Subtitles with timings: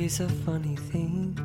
[0.00, 1.36] is a funny thing.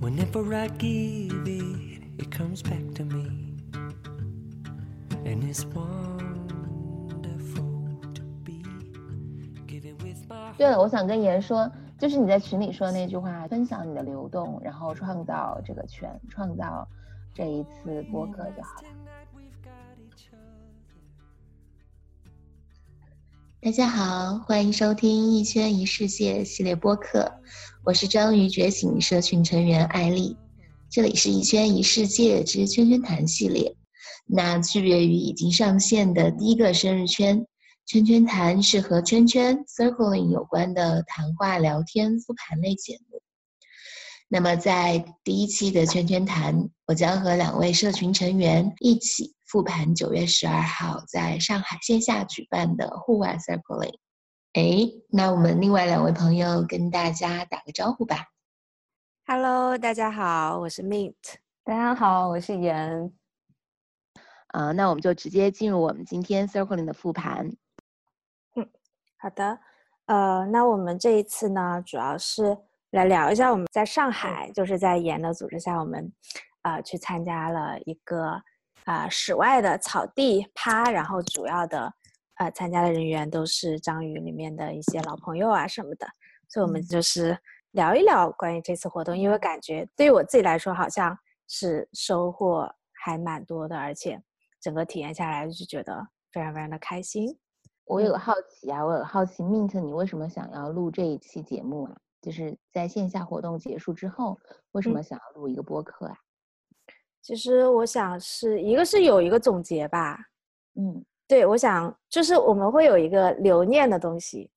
[0.00, 3.54] Whenever I give it, it comes back to me.
[5.24, 6.00] And it's wonderful
[8.14, 8.64] to be
[9.66, 16.88] giving with my 对了，我想跟妍说，就是你在群里说的那句话，分享你的流动，然后创造这个圈，创造
[17.32, 18.88] 这一次播客就好了。
[23.66, 27.28] 大家好，欢迎收听《一圈一世界》系列播客，
[27.84, 30.36] 我是章鱼觉醒社群成员艾丽，
[30.88, 33.76] 这里是一圈一世界之圈圈谈系列。
[34.24, 37.44] 那区别于已经上线的第一个生日圈，
[37.86, 43.20] 圈圈谈是和圈圈 （circling） 有关的谈话、聊天、复盘类节目。
[44.28, 53.98] 那么在第一期的圈圈谈，我将和两位社群成员一起复盘九月十二号在上海线下举办的户外 circling。
[54.52, 58.26] 哎，那我们另外两位朋友跟大家打个招呼吧。
[59.26, 61.14] Hello，大家好，我是 Mint。
[61.64, 63.10] 大家好，我是妍。
[64.48, 67.50] 啊、那我们就直接进入我们今天 circling 的复盘。
[68.56, 68.68] 嗯
[69.16, 69.58] 好的，
[70.04, 72.58] 呃，那我们这一次呢，主要是
[72.90, 76.12] 来聊一下我们在上海，就是在妍的组织下，我们
[76.60, 78.42] 呃去参加了一个
[78.86, 81.92] 啊、呃室外的草地趴，然后主要的
[82.36, 86.06] 呃参加的人员都是章鱼里面的一些老朋友啊什么的，
[86.48, 87.38] 所以我们就是
[87.72, 92.66] 聊一聊关于这次活动，因为感觉对于我自己来说，好像是收获
[93.04, 94.22] 还蛮多的，而且
[94.60, 97.38] 整个体验下来就觉得非常非常的开心。
[97.84, 101.96] 我有个好奇啊，我有个好奇，Mint，你为什么想要录这一期节目啊？
[102.20, 104.36] 就是在线下活动结束之后，
[104.72, 106.16] 为什嗯么想要录一个播客啊？
[107.26, 110.16] 其实我想是一个是有一个总结吧，
[110.76, 114.48] 嗯对我想就是我们会有一个留念的东西，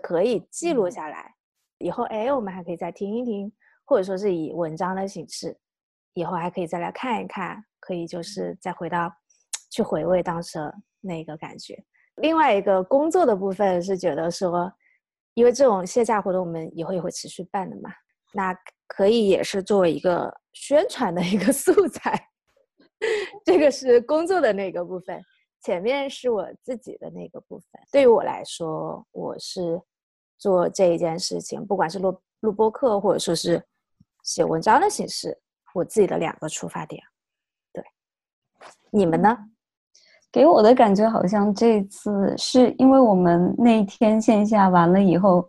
[0.00, 1.34] 可以记录嗯下来，
[1.76, 3.52] 以后哎我们还可以再听一听，
[3.84, 5.54] 或者说是以文章的形式，
[6.14, 9.12] 以后还可以再来看一看，可以就是再回到
[9.70, 11.78] 去回味当时的那个感觉。
[12.22, 14.72] 另外一个工作的部分是觉得说，
[15.34, 17.90] 因为这种线下活动我们以后也会持续办的嘛，
[18.32, 22.28] 那可以也是作为一个宣传的一个 素材。
[23.44, 25.22] 这个是工作的那个部分，
[25.62, 27.68] 前面是我自己的那个部分。
[27.92, 29.78] 对于我来说，我是
[30.38, 33.62] 做这一件事情，不管是录录播课，或者说是
[34.22, 35.38] 写文章的形式，
[35.74, 37.02] 我自己的两个出发点。
[37.70, 37.84] 对，
[38.90, 39.36] 你们呢？
[40.32, 45.48] 给我的感觉好像这次是因为我们那一天线下完了以后，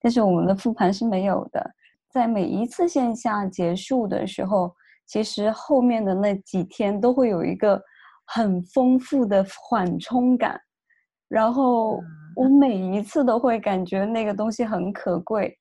[0.00, 1.74] 但是我们的复盘是没有的。
[2.14, 4.72] 在每一次线下结束的时候，
[5.04, 7.82] 其实后面的那几天都会有一个
[8.24, 10.58] 很丰富的缓冲感，
[11.26, 12.00] 然后
[12.36, 15.58] 我每一次都会感觉那个东西很可贵。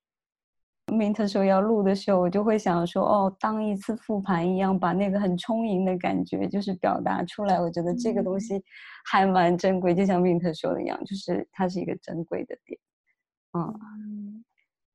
[0.91, 7.59] Mint 说要录的时候，我就会想说，哦，当一次复盘一样，把那个很充盈的感觉就是表达出来。
[7.59, 8.61] 我觉得这个东西
[9.05, 12.79] 还蛮珍贵，就像 Mint 说的一样，就是它是一个珍贵的点。
[13.57, 14.32] 嗯，嗯，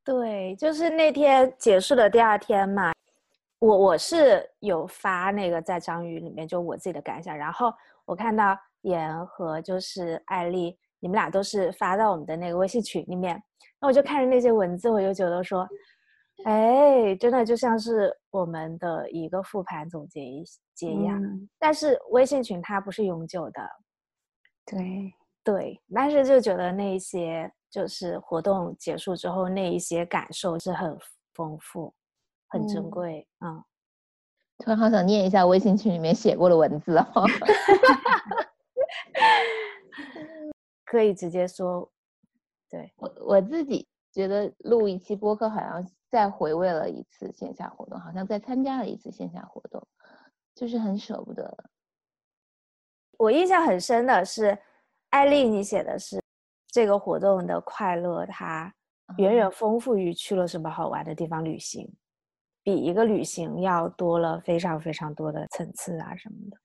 [0.08, 2.94] 对，就是那天结束的第二天嘛，
[3.58, 7.70] 我我是有发那个在章鱼里面就我自己的感想，然后
[8.06, 13.38] 我看到妍和就是艾丽，你们俩都是发到我们的那个微信群里面，
[13.78, 15.68] 那我就看着那些文字，我就觉得说，
[16.46, 20.42] 哎，真的就像是我们的一个复盘总结一
[20.74, 21.46] 节一样，嗯。
[21.58, 23.60] 但是微信群它不是永久的，
[24.64, 25.12] 对，
[25.48, 30.94] 对，但是就觉得那一些就是活动结束之后那一些感受是很
[31.32, 31.94] 丰富、
[32.48, 33.64] 很珍嗯贵，嗯，
[34.58, 37.06] 突然好想念一下微信群里面写过的文字哦。
[40.84, 41.90] 可以直接说，
[42.68, 49.82] 对，我我自己觉得录一期播客，好像再回味了一次线下活动，好像再参加了一次线下活动，
[50.54, 51.56] 就是很舍不得。
[53.16, 54.58] 我印象很深的是，
[55.10, 56.22] 艾丽你写的是
[56.70, 58.72] 这个活动的快乐，它
[59.16, 61.90] 远远丰富于去了什么好玩的地方旅行，
[62.62, 66.58] 比一个旅行要多了非常非常多的层次啊什么的。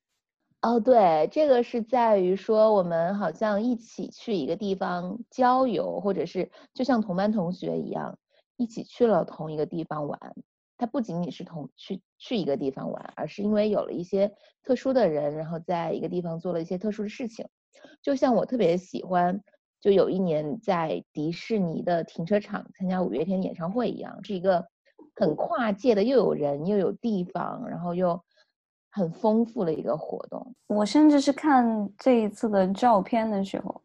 [0.62, 8.18] 哦，对，这个是在于说我们好像一起去一个地方郊游，或者是就像同班同学一样，
[8.58, 10.20] 一起去了同一个地方玩。
[10.78, 14.30] 它不仅仅是同去去一个地方玩，而是因为有了一些
[14.64, 17.48] 特殊的人，然后在一个地方做了一些特殊的事情。
[18.02, 19.40] 就像我特别喜欢，
[19.82, 24.66] 就有一年在迪士尼的停车场参加五月天演唱会一样，是一个
[25.16, 28.20] 很跨界的，又有人又有地方，然后又
[28.92, 30.56] 很丰富的一个活动。
[30.68, 33.82] 我甚至是看这一次的照片的时候，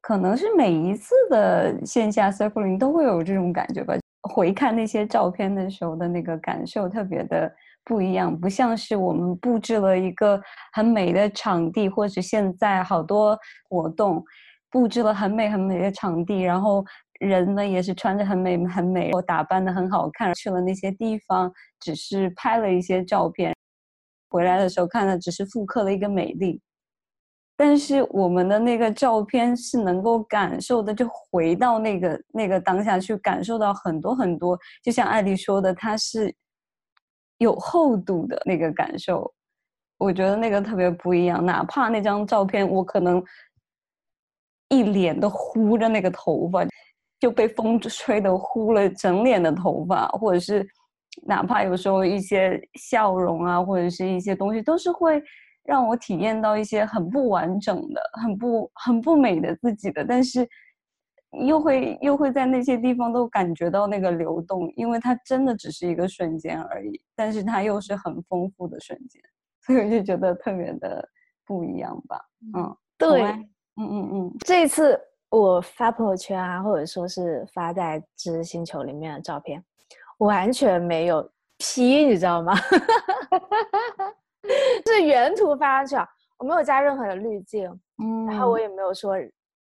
[0.00, 3.94] 可能是每一次的线下 circling 都会有这种感觉吧。
[4.28, 7.50] 回看那些照片的时候的那个感受特别的
[7.90, 10.40] 不一样，不像是我们布置了一个
[10.72, 13.36] 很美的场地，或者现在好多
[13.68, 14.24] 活动
[14.70, 16.84] 布置了很美很美的场地，然后
[17.18, 23.52] 人呢也是穿着很美很美，我打扮的很好看，去了那些地方只是拍了一些照片，
[24.28, 26.62] 回来的时候看的只是复刻了一个美丽。
[27.56, 36.32] 但是我们的那个照片是能够感受的，就回到那个那个当下去感受到很多很多，就像艾丽说的，它是
[37.40, 39.30] 有厚度的那个感受，
[39.98, 41.44] 我觉得那个特别不一样。
[41.44, 43.22] 哪怕那张照片我可能
[44.68, 46.64] 一脸都糊着那个头发，
[47.18, 50.66] 就被风吹的糊了整脸的头发，或者是
[51.26, 55.22] 哪怕有时候一些笑容啊，或者是一些东西，都是会。
[55.62, 60.48] 让我体验到一些很不完整的、很不很不美的自己的，但是
[61.46, 69.22] 又会又会在那些地方都感觉到那个流动，因为它真的只是一个瞬间而已，但是它又是很丰富的瞬间，
[69.62, 71.08] 所以我就觉得特别的
[71.46, 72.20] 不一样吧。
[72.56, 75.00] 嗯，对，嗯嗯嗯，这次
[75.30, 79.62] 我发朋友圈啊，或者说是发在知星球里面的照片，
[80.18, 81.22] 完全没有
[81.58, 82.54] P，你知道吗？
[84.86, 87.70] 是原图发上去啊，我没有加任何的滤镜，
[88.02, 89.14] 嗯，然后我也没有说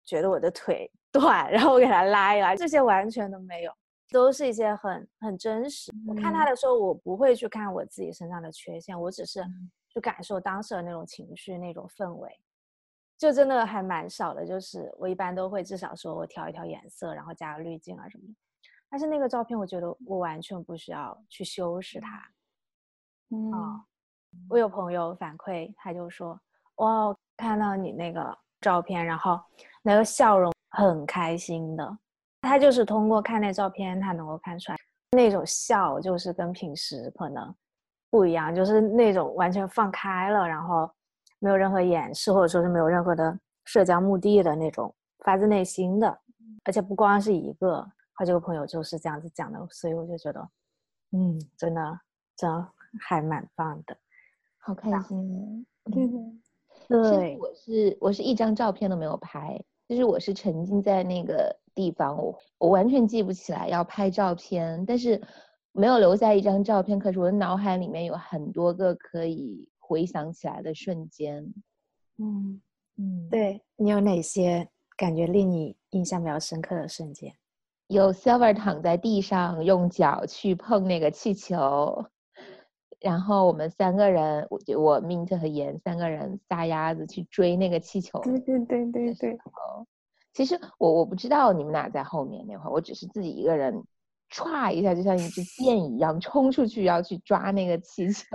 [0.05, 3.73] 觉得我的腿 短，然后我给他拉一拉，这些完全都没有，
[4.11, 5.91] 都是一些很很真实。
[6.07, 9.43] 我看他的时候，我不会去看我自己身上的缺陷，我只是
[9.89, 12.39] 去感受当时的那种情绪、那种氛围，
[13.17, 14.45] 就真的还蛮少的。
[14.45, 18.33] 就是我一般都会至少说我调一调颜色，然后加个滤镜啊什么的。
[18.89, 22.31] 但是那个照片，我觉得我完全不需要去修饰它，
[23.29, 23.83] 嗯。
[24.47, 26.39] 我有朋友反馈，他就说
[26.77, 29.41] ：“哇，看到你那个照片，然后
[29.81, 31.97] 那个笑容很开心的。
[32.41, 34.77] 他就是通过看那照片，他能够看出来
[35.11, 37.53] 那种笑，就是跟平时可能
[38.09, 40.89] 不一样，就是那种完全放开了，然后
[41.39, 44.93] 没有任何掩饰，或者说是没有任何的社交目的的那种
[45.25, 46.19] 发自内心的。
[46.65, 50.49] 而且不光是一个，好几个朋友就是这样子讲的，所以我就觉得，
[51.11, 51.99] 嗯，真的，
[52.35, 52.67] 真
[52.99, 53.97] 还蛮棒的。”
[54.59, 56.05] 好开心，对
[56.87, 65.19] 对对，我是我是一张照片都没有拍，就是我是沉浸在那个地方，我我完全记不起来要拍照片，但是
[65.71, 71.43] 没有留下一张照片，可是我的脑海里面有很多个可以回想起来的瞬间。
[72.19, 72.61] 嗯
[72.97, 77.33] 嗯，对你有哪些感觉令你印象比较深刻的瞬间？
[77.87, 82.05] 有 Silver 躺在地上用脚去碰那个气球。
[83.01, 88.19] 然后我们三个人，我我 Mint 和盐三个人撒丫子去追那个气球。
[88.21, 89.31] 对对对对对。
[89.33, 89.85] 哦
[90.31, 93.73] 其实我我不知道你们俩在后面那会儿，我只是自己一个人，
[94.31, 98.27] 歘一下就像一支箭一样冲出去要去抓那个气球。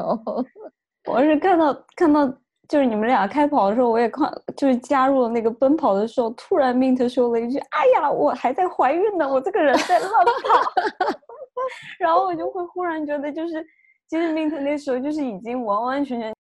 [1.07, 2.27] 我是看到看到
[2.69, 10.33] 就是你们俩开跑的时候，我也看就是加入了那个奔跑的时候，突然 Mint 说了一句：“哎呀，我还在怀孕呢，我这个人在乱跑。”
[12.01, 13.65] 然后我就会忽然觉得就是。
[14.15, 16.33] 其实 Mint 那时候就是已经完完全全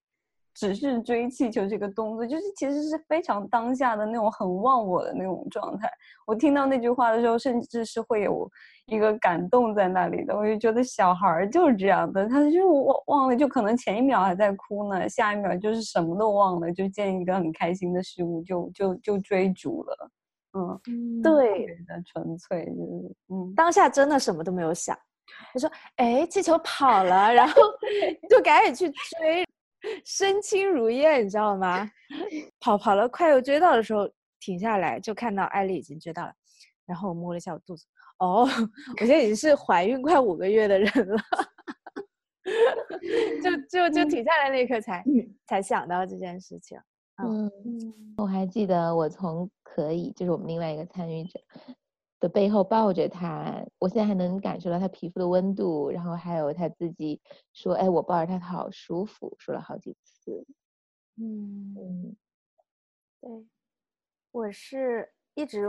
[0.54, 5.90] 只是追气球这个动作，就是其实是非常当下的那种很忘我的那种状态。
[6.24, 8.48] 我听到那句话的时候，甚至是会有
[8.86, 10.36] 一个感动在那里的。
[10.36, 20.10] 我就觉得小孩儿就是这样的，他就忘忘了，就可能前一秒还在哭呢，下一秒就是什么都忘了，就见一个很开心的事物就就就追逐了。
[20.86, 24.96] 嗯，对，的纯粹就是嗯，当下真的什么都没有想。
[25.54, 27.60] 我说：“哎，气球跑了，然后
[28.28, 29.46] 就赶紧去追，
[30.04, 31.90] 身轻如燕，你知道吗？
[32.60, 34.08] 跑跑了，快要追到的时候，
[34.40, 36.32] 停下来就看到艾丽已经追到了，
[36.86, 37.86] 然后我摸了一下我肚子，
[38.18, 38.42] 哦，
[39.00, 41.16] 我现在已经是怀孕快五个月的人了，
[43.42, 45.04] 就就就停下来那一刻才
[45.46, 46.78] 才想到这件事情。
[47.22, 47.50] 嗯，
[48.16, 51.40] 我还记得我从可以，就是我们另外一个参与者。”
[52.24, 57.20] 的背后抱着他，我现在还能感受到他皮肤的温度，然后还有他自己
[57.52, 60.42] 说：“哎，我抱着他他好舒服。”说了好几次。
[61.16, 62.16] 嗯嗯，
[63.20, 63.46] 对，
[64.32, 65.68] 我是一直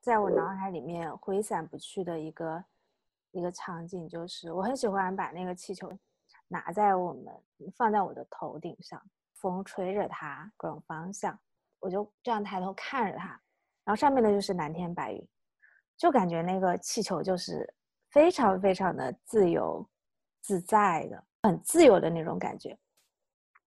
[0.00, 2.64] 在我脑海里面挥散不去的一个
[3.32, 5.92] 一个场景，就是我很喜欢把那个气球
[6.48, 7.26] 拿在我们
[7.76, 8.98] 放在我的头顶上，
[9.34, 11.38] 风吹着它各种方向，
[11.78, 13.28] 我就这样抬头看着它，
[13.84, 15.28] 然后上面的就是蓝天白云。
[16.00, 17.70] 就感觉那个气球就是
[18.10, 19.86] 非常非常的自由
[20.40, 22.74] 自在的，很自由的那种感觉。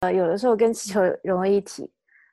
[0.03, 1.93] 呃，有的时候跟气球融为一体，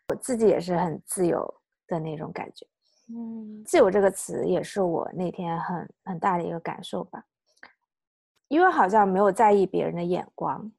[0.09, 1.51] 我自己也是很自由
[1.87, 2.67] 的那种感觉。
[3.07, 7.25] 嗯，自由这个词也是我那天很很大的一个感受吧，
[8.47, 10.71] 因为好像没有在意别人的眼光，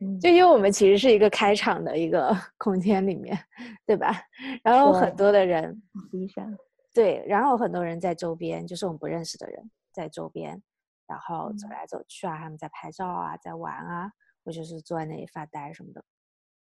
[0.00, 3.36] 嗯就因为我们其实是一个开场的一个 空间里面，
[3.84, 4.14] 对吧？
[4.62, 6.48] 然后很多的人，实际上，
[6.92, 10.62] 对，然后很多人在周边，就是我们不认识的人在周边，
[11.06, 14.12] 然后走嗯来走去啊，他们在拍照啊，在玩啊，
[14.44, 16.04] 或者是坐在那里发呆什么的。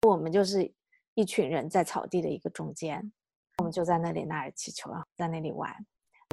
[0.08, 0.74] 我们就是
[1.14, 3.12] 一群人在草地的一个中间，
[3.58, 5.74] 我们就在那里拿着气球啊，在那里玩，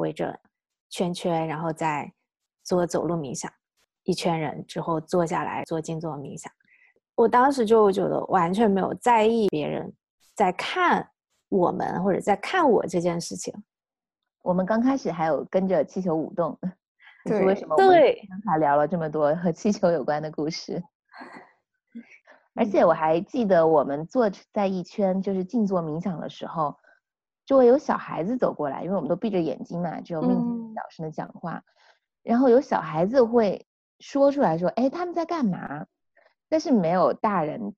[0.01, 0.41] 围着
[0.89, 2.13] 圈圈，然后再
[2.63, 3.53] 做走路冥想，
[4.05, 6.53] 一圈人之后坐下来做静坐冥想。
[7.17, 9.93] 我当时就觉得完全没有在意别人
[10.35, 11.11] 在看
[11.49, 13.53] 我们或者在看我这件事情。
[14.43, 16.59] 我们刚开始还有跟着气球舞动，
[17.25, 18.27] 这是为什么对。
[18.29, 20.83] 刚才聊了这么多和气球有关的故事。
[22.55, 22.71] 而嗯。
[22.71, 26.77] 且我还记得我们坐在一圈就是静坐冥想的时候，
[27.47, 30.75] 周围有小孩子走过来，因为我们都闭着眼睛嘛，只有命嗯。
[30.75, 31.63] 小声的讲话，
[32.23, 33.67] 然后有小孩子会
[33.99, 35.87] 说出来说：“哎，他们在干嘛？”
[36.49, 37.75] 但是没有大人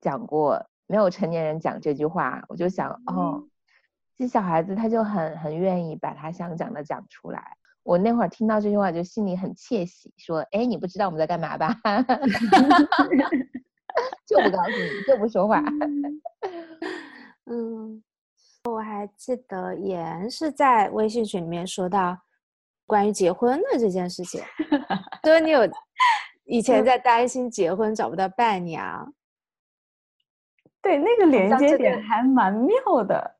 [0.00, 3.44] 讲过，没有成年人讲这句话，我就想，哦，
[4.16, 7.56] 这小孩子他就很很愿意把他想讲的讲出来。
[7.82, 11.72] 我那会儿听到这句话，就心里很窃喜，说：“哎，你不知道我们在干嘛吧？”
[14.26, 15.62] 就不告诉你，就不说话。
[17.46, 18.02] 嗯，
[18.64, 22.18] 我还记得妍是在微信群里面说到
[22.86, 24.42] 关于结婚的这件事情，
[25.22, 25.60] 说你有
[26.44, 29.14] 以前在担心结婚找不到伴娘，
[30.82, 33.35] 对，那个连接点还蛮妙的。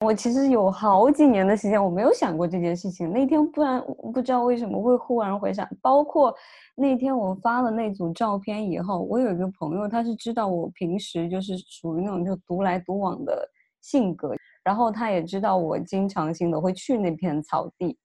[0.00, 3.10] 我其实有好几年的时间，我没有想过这件事情。
[3.12, 3.82] 那天不然
[4.12, 6.34] 不知道为什么会忽然回想，包括
[6.74, 13.48] 那天我发了那组照片以后，我有一个朋友，他是知道我平时就是属于那种就独来独往的
[13.80, 17.98] 性格，然后他也知道我经常性的会去那片草地，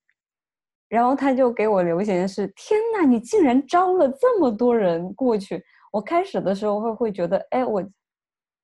[0.90, 5.64] 然后他就给我留言是：天呐，你竟然招了这么多人过去！
[5.92, 7.82] 我开始的时候会会觉得，哎，我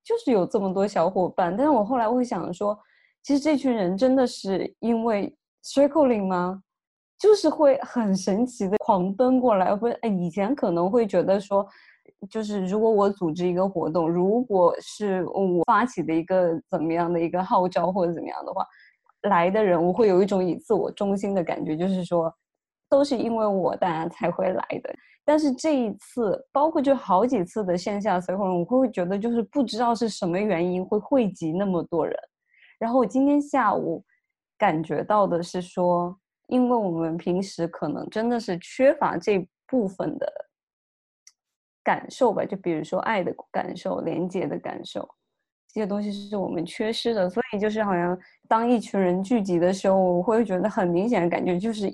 [0.03, 2.77] 就是有这么多小伙伴，但是我后来会想说，
[3.23, 5.33] 其实这群人真的是因为
[5.63, 6.61] circling 吗？
[7.19, 11.67] 就是会很神奇的狂奔过来，会哎，以前可能会觉得说，
[12.29, 18.65] 就是如果我组织一个活动，如果是我发起的一个怎么样的一个号召或者怎么样的话，
[19.23, 22.33] 来的人我会有一种以自我中心的感觉，就是说，
[22.89, 24.89] 都是因为我大家才会来的。
[25.25, 32.15] 但是这一次，包括就好几次的线下 circle，我会觉得就是不知道是什么原因会汇集那么多人。
[32.79, 34.03] 然后我今天下午
[34.57, 36.17] 感觉到的是说，
[36.47, 40.31] 因为我们平时可能真的是缺乏这部分的
[41.83, 45.07] 感受吧，就比如说爱的感受、连接的感受，
[45.67, 47.29] 这些东西是我们缺失的。
[47.29, 48.17] 所以就是好像
[48.47, 51.93] 当一群人聚集的时候，我会觉得很明显的感觉，就是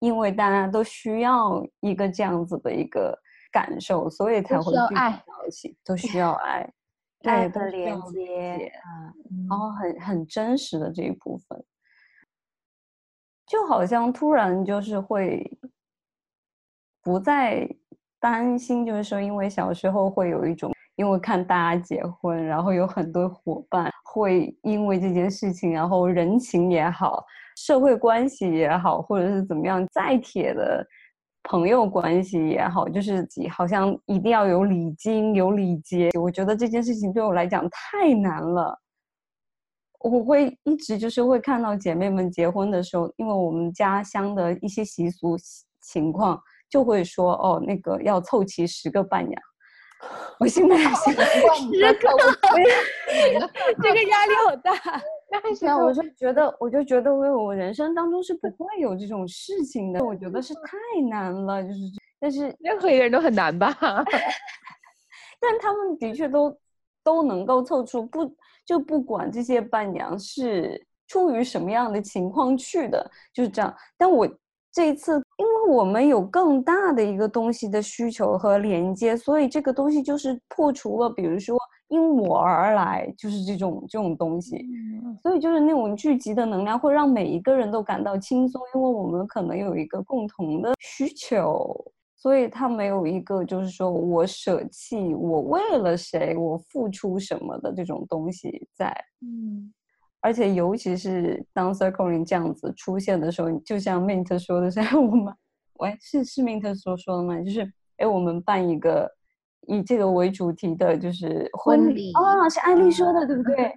[0.00, 3.18] 因为大家都需要一个这样子的一个
[3.50, 6.70] 感受，所以才会聚集需要爱到一起，都需要爱。
[7.24, 8.26] 爱对，和连接
[8.58, 8.72] 解，
[9.30, 11.64] 嗯，然后很很真实的这一部分，
[13.46, 15.58] 就好像突然就是会
[17.02, 17.68] 不再
[18.20, 27.24] 担心，就是说，因为小时候会有一种，因为看大家结婚，然后有很多伙伴会因为这件事情，然后人情也好，
[27.56, 30.86] 社会关系也好，或者是怎么样，再铁的
[31.48, 36.10] 朋友关系也好，就是好像一定要有礼金、有礼节。
[36.20, 38.78] 我觉得这件事情对我来讲太难了。
[40.00, 45.36] 我会一直就是会看到姐妹们结婚的时候，因为我们家乡的一些习俗
[45.82, 46.38] 情况，
[46.68, 49.40] 就会说哦，那个要凑齐十个伴娘。
[50.38, 51.22] 我现在 想十个，
[53.82, 54.72] 这个压力好大。
[55.28, 61.78] 对啊，我就觉得，我就觉得我我人生当中是不会有这种事情的，我觉得是太难了，就是，
[62.20, 63.68] 但是任何一个人都很难吧？
[65.40, 66.56] 但他们的确都
[67.02, 73.74] 都能够凑出不就不管这些伴娘是出于什么样的情况去的，就是这样。
[73.96, 74.28] 但我
[74.72, 84.66] 这一次，因为我们有更大的一个东西的需求和连接，所以这个东西就是破除了，比如说因我而来，就是这种这种东西。
[85.22, 91.74] 所以就是那种聚集的能量会让每一个人都感到轻松，因为我们可能有一个共同的需求，
[92.16, 98.94] 所以他没有一个就是说我舍弃，我为了谁，我付出什么的这种东西在。
[99.22, 99.72] 嗯，
[100.20, 105.32] 而且尤其是当 circling 这样子出现的时候，就像 Mint 说的是， 我们，
[105.78, 107.40] 喂，是是 Mint 所说的吗？
[107.40, 109.10] 就是，哎，我们办一个
[109.66, 113.72] 以这个为主题的，就是婚婚礼哦，是安利说的，对不对？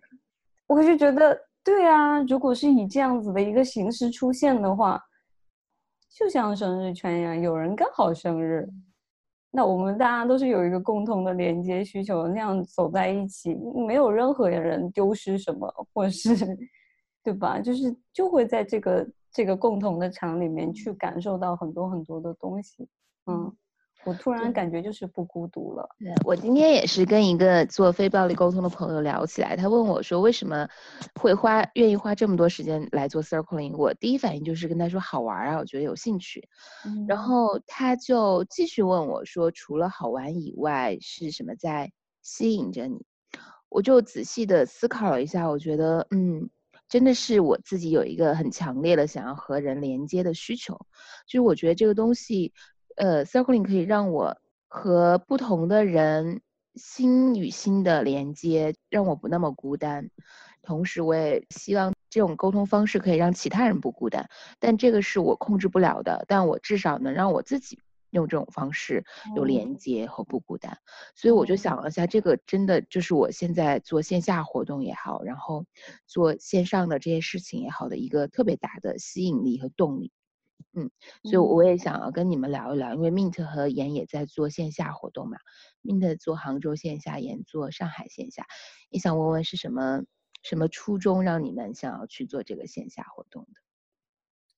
[0.68, 5.02] 我就觉得对啊，如果是以这样子的一个形式出现的话，
[6.10, 8.68] 就像生日圈一样，有人刚好生日，
[9.52, 13.56] 那我们大家都是有一个共同的连接需求，那样走在一起，
[13.88, 16.36] 没有任何人丢失什么，或是
[17.24, 17.60] 对吧？
[17.60, 22.88] 就是就会在这个这个共同的场里面去感受到很多很多的东西，
[23.26, 23.52] 嗯。
[24.06, 25.88] 我突然感觉就是不孤独了。
[26.00, 30.68] 对我今天也是跟一个做非暴力沟通的朋友聊起来，他问我说为什么
[31.20, 36.48] 会花愿意花这么多时间来做 circling，我第一反应就是跟他说好玩啊，我觉得有兴趣。
[37.08, 41.92] 然后他就继续问我说，除了好玩以外，是什么在
[42.22, 43.06] 吸引着你？
[43.68, 46.50] 我就仔细的思考了一下，我觉得嗯，
[46.88, 50.74] 真的是我自己有一个很强烈的想要和人连接的需求，
[51.28, 52.54] 就是我觉得这个东西。
[53.00, 54.38] 呃，circling 可以让我
[54.68, 56.42] 和不同的人
[56.76, 60.10] 心与心的连接，让我不那么孤单。
[60.62, 64.30] 同时，我也希望这种沟通方式可以让其他人不孤单。
[64.60, 67.80] 但这个是我控制不了的，但我至少能让我自己
[68.10, 70.78] 用这种方式有连接和不孤单。
[71.16, 75.64] 所以我就想了一下，这个真的就是我现在做线下活动也好，然后
[76.06, 80.12] 做线上的这些事情也好的一个特别大的吸引力和动力。
[80.74, 80.88] 嗯，
[81.24, 85.36] 所以我也想要跟你们聊一聊，因为 Mint 和妍也在做线下活动嘛
[85.82, 88.46] ，Mint 做杭州线下，妍做上海线下，
[88.90, 90.04] 也想问问是什么
[90.44, 93.60] 什么初衷让你们想要去做这个线下活动的？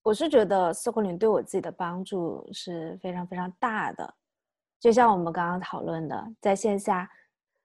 [0.03, 4.13] 我是觉得四库林对我自己的帮助是非常非常大的，
[4.81, 7.09] 就像我们刚刚讨论的，在线下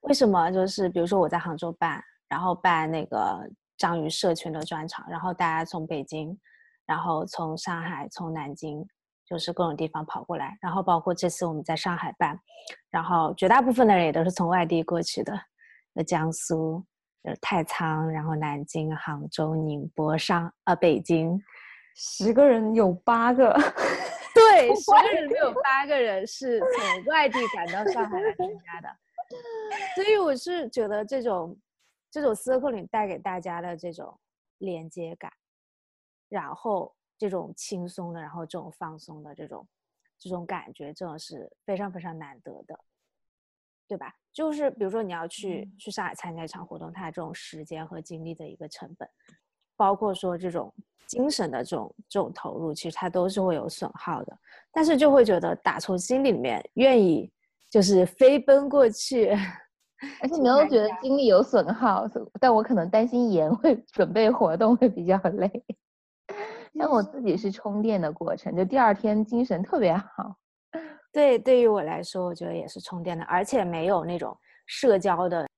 [0.03, 6.39] 为什么就是比如说我在杭州办，然后办那个章鱼社群的专场，然后大家从北京。
[6.87, 8.87] 然后从上海、从南京，
[9.25, 10.57] 就是各种地方跑过来。
[10.61, 12.39] 然后包括这次我们在上海办，
[12.91, 15.33] 然后绝大部分的人也都是从外地过去的，
[15.93, 16.85] 那江苏、
[17.25, 21.37] 呃太仓，然后南京、杭州、宁波、上呃北京，
[21.97, 23.53] 十个人有八个，
[24.33, 28.89] 对，十个人有八个人是从外地赶到上海来参加的。
[29.97, 31.59] 所以我是觉得这种
[32.13, 34.17] 这种 circling 带给大家的这种
[34.59, 35.33] 连接感。
[36.29, 39.67] 然后这种轻松的，然后这种放松的这种
[40.19, 42.79] 这种感觉，真的是非常非常难得的，
[43.87, 44.13] 对吧？
[44.33, 49.09] 就是比如说你要去去上海参加一场活动，它这种时间和精力的一个成本，
[49.77, 50.73] 包括说这种
[51.07, 54.39] 精神的这种这种投入，其实它都是会有损耗的。
[54.73, 57.33] 但是就会觉得打从心里面愿意
[57.71, 59.31] 就是飞奔过去，
[60.21, 62.05] 而且没有觉得精力有损耗，
[62.39, 65.65] 但我可能担心盐会 准备活动会比较累。
[66.79, 70.37] 像我自己是充电的过程，就第二天精神特别好。
[71.13, 74.37] 对，对于我来说，我觉得也是充电的，而且没有那种
[74.67, 75.49] 社交的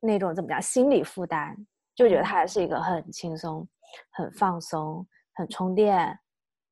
[0.00, 1.54] 那种怎么讲心理负担，
[1.94, 3.66] 就觉得它是一个很轻松、
[4.10, 6.18] 很放松、很充电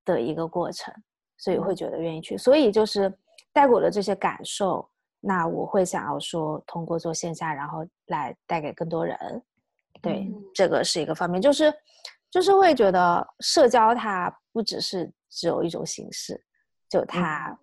[0.04, 0.92] 的一个过程，
[1.36, 2.36] 所以会觉得愿意去。
[2.36, 3.08] 所以就是
[3.52, 4.88] 带给我的这些感受，
[5.20, 9.16] 那我会想要说，通过做线下，然后来带给更多人。
[10.02, 11.72] 对，这个是一个方面，就是。
[12.30, 16.42] 就是会觉得社交它不只是只有一种形式，
[16.88, 17.58] 就它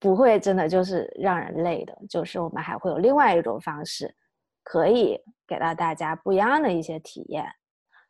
[0.00, 4.12] 不会真的就是让人累的，就是我们还会有另外一种方式，
[4.64, 7.44] 可以给到大家不一样的一些体验。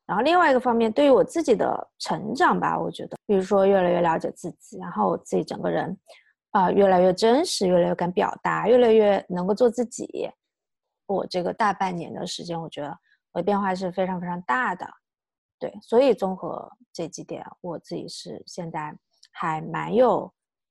[0.06, 5.96] 然后另外一个方面，对于我自己的成长吧，我觉得，比如说越来越了解自己，然后我自己整个人
[6.50, 10.28] 啊越来越真实，越来越敢表达，越来越能够做自己。
[11.06, 12.98] 我这个大半年的时间，我觉得
[13.32, 14.86] 我的变化是非常非常大的。
[15.62, 18.92] 对，所以综合这几点，我自己是现在
[19.30, 20.28] 还蛮有，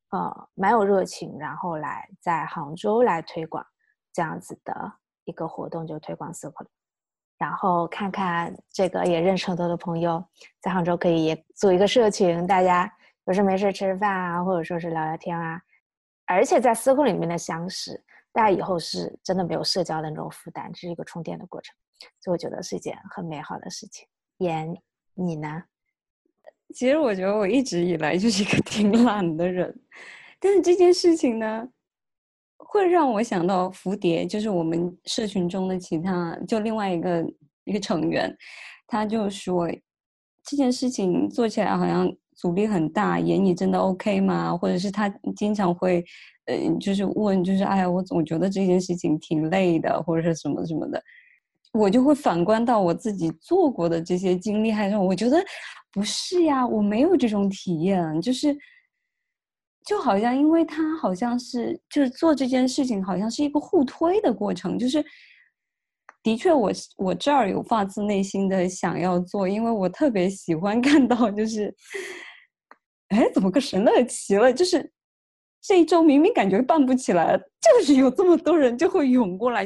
[0.09, 3.65] 呃，蛮有热情，然后来在杭州来推广
[4.11, 4.91] 这样子的
[5.23, 6.67] 一个活动，就推广 circle，
[7.37, 10.21] 然后看看这个也认识很多的朋友，
[10.59, 12.93] 在杭州可以也组一个社群，大家
[13.27, 15.61] 有事没事吃饭啊，或者说是聊聊天啊，
[16.25, 21.73] 而且在 circle 里面的相识，大家以后是真的没有社交的那种负担，这是一个充电的过程，
[22.19, 24.05] 所以我觉得是一件很美好的事情。
[24.43, 24.75] 言，
[25.13, 25.63] 你呢？
[26.73, 29.77] 其实我觉得我一直以来就是一个挺懒的人，
[30.39, 31.67] 但是这件事情呢，
[32.57, 37.25] 会让我想到蝴蝶，就是我们社群中的其他就另外一个
[37.65, 38.33] 一个成员，
[38.87, 39.69] 他就说
[40.43, 44.55] 这件事情做起来好像阻力很大，言你真的 OK 吗？
[44.55, 46.01] 或者是他经常会
[46.45, 51.03] 呃，就是问，就是哎呀，我总觉得这件事情挺累的，或者是什么什么的。
[51.73, 55.43] 我就会反观到我自己做过的这些经历，还是我觉得
[55.91, 58.55] 不是呀，我没有这种体验，就是
[59.85, 65.03] 就好像因为他好像是就是做这件事情，好像是一个互推的过程，就是
[66.21, 71.73] 的确我我这儿有发自内心的想要做，因为我特别喜欢看到就是，
[73.09, 74.53] 哎，怎么个神乐奇了？
[74.53, 74.91] 就是
[75.61, 79.65] 这一周明明感觉办不起来，就是有这么多人就会涌过来，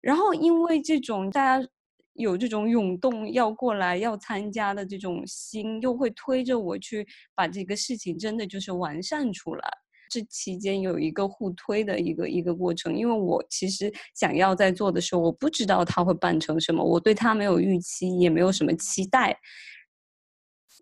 [0.00, 1.68] 然后因为这种大家
[2.14, 9.70] 有这种涌动要过来要参加的这种心，又会推着我去把这个事情真的就是完善出来。
[10.12, 19.38] 这期间有一个互推的一个一个过程，因为我其实想要在做的时候，我不知道它会办成什么，我对它没有预期，也没有什么期待。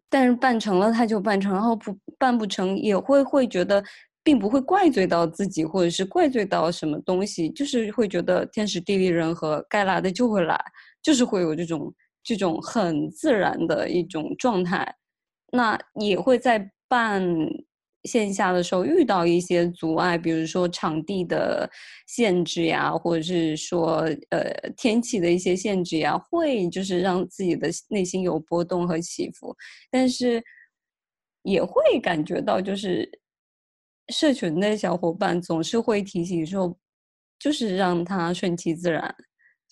[0.08, 3.84] 但是办成了，它就办成，然后不办不成，也会会觉得，
[4.28, 10.62] 并不会怪罪到自己，或者是怪罪到什么东西，就是会觉得天时地利人和，该来的就会来，
[11.02, 14.94] 就是会有这种这种很自然的一种状态。
[15.50, 17.26] 那也会在办
[18.04, 21.66] 线下的时候遇到一些阻碍，比如说场地的
[22.06, 29.56] 限制呀，或者是说呃天气的一些限制呀，会就是让自己的内心有波动和起伏，
[29.90, 30.44] 但是
[31.44, 33.10] 也会感觉到就是
[34.12, 36.76] 社群的小伙伴总是会提醒说，
[37.38, 39.14] 就是让他顺其自然。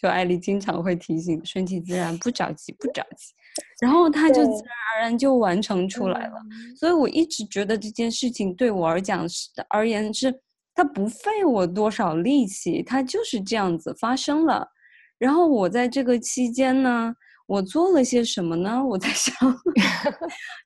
[0.00, 3.32] 就艾丽经常会提醒顺其自然，不着急，不着急，
[3.80, 6.34] 然后他就自然而然就完成出来了。
[6.78, 10.38] 所以我一直觉得这件事情对我而讲是而言是，
[10.74, 14.68] 它不费我多少力气，它就是这样子发生了。
[15.16, 17.14] 然后我在这个期间呢，
[17.46, 18.84] 我做了些什么呢？
[18.84, 19.34] 我在想，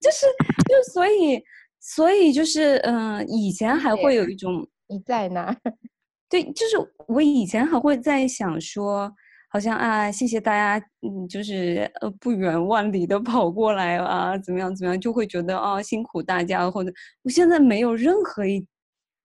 [0.02, 0.26] 就是
[0.66, 1.40] 就所以
[1.81, 5.57] 所以就是嗯、呃以前还会有一种你在哪？
[6.29, 6.77] 对，就是
[7.09, 9.12] 我以前还会在想说，
[9.49, 18.64] 好像啊，谢谢大家，嗯，就是呃不远万里的跑过来啊，怎么样怎么样，就会觉得啊辛苦大家，或者我现在没有任何一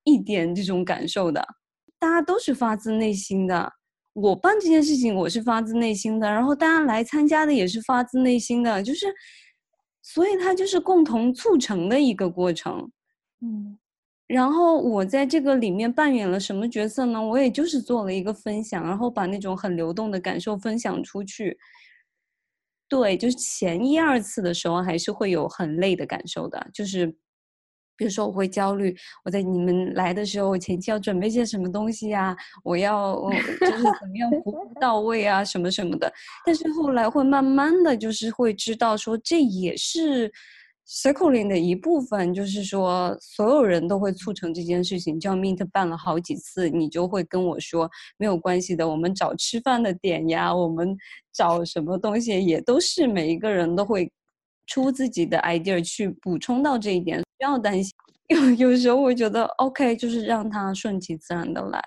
[0.04, 1.46] 一点这种感受的，
[2.00, 3.72] 大家都是发自内心的。
[4.14, 9.06] 我办这件事情，我是发自内心的，然后大家来参加的也是发自内心的，就是，
[10.08, 12.92] 所以它就是共同促成的一个过程。
[13.42, 13.76] 嗯
[14.28, 17.22] 然后我在这个里面扮演了什么角色呢？
[17.22, 21.58] 我也就是做了一个分享，然后把那种很流动的感受分享出去。
[22.88, 27.16] 对，就是前一二次的时候还是会有很累的感受的，就是
[27.98, 36.12] 比如说我会焦虑，我在你们来的时候，我前期要准备些什么东西呀、我要我就是怎么样服务 到位啊，什么什么的。
[36.46, 40.32] 但是后来会慢慢的就是会知道说，这也是
[40.88, 45.20] circling 的一部分，就是说所有人都会促成这件事情。
[45.20, 50.96] 叫 Mint 办了好几次，你就会跟我说没有关系的，我们找吃饭的点呀，我们
[51.34, 54.12] 找什么东西也都是每一个人都会
[54.68, 57.92] 出自己的 idea 去补充到这一点，不要担心。
[58.30, 61.80] 有有时候我觉得 OK，就是让它顺其自然的来。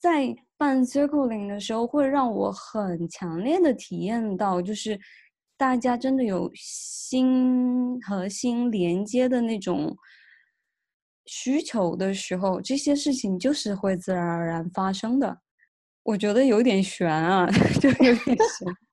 [0.00, 4.98] 在办 circling 的时候，会让我很强烈的体验到，就是
[5.56, 9.96] 大家真的有心和心连接的那种
[11.26, 15.38] 需求的时候，这些事情就是会自然而然发生的。
[16.02, 17.48] 我觉得有点悬啊，
[17.80, 18.36] 就有点悬，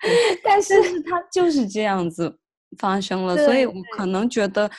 [0.44, 2.40] 但是它就是这样子
[2.78, 4.70] 发生了，所以我可能觉得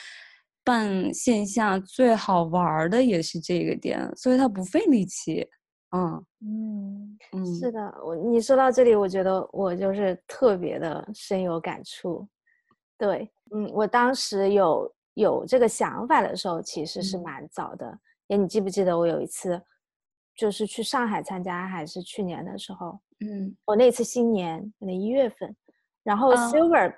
[0.63, 5.47] 办线下最好玩儿的也是这个点，所以它不费力气。
[5.91, 12.27] 嗯嗯，嗯，是的，我你说到这里，我觉得我就是特别的深有感触。
[12.97, 17.87] 对，嗯，我当时有有这个想法的时候，其实是嗯蛮早的。
[18.27, 19.61] 哎，你记不记得我有一次，
[20.35, 25.55] 就是去上海参加，还是去年的时候，嗯我那次新年可能一月份，
[26.03, 26.93] 然后啊 Silver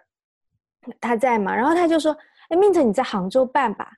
[0.99, 2.15] 他在嘛，然后他就说
[2.49, 3.91] ：“哎，Mint 你在杭州办吧。”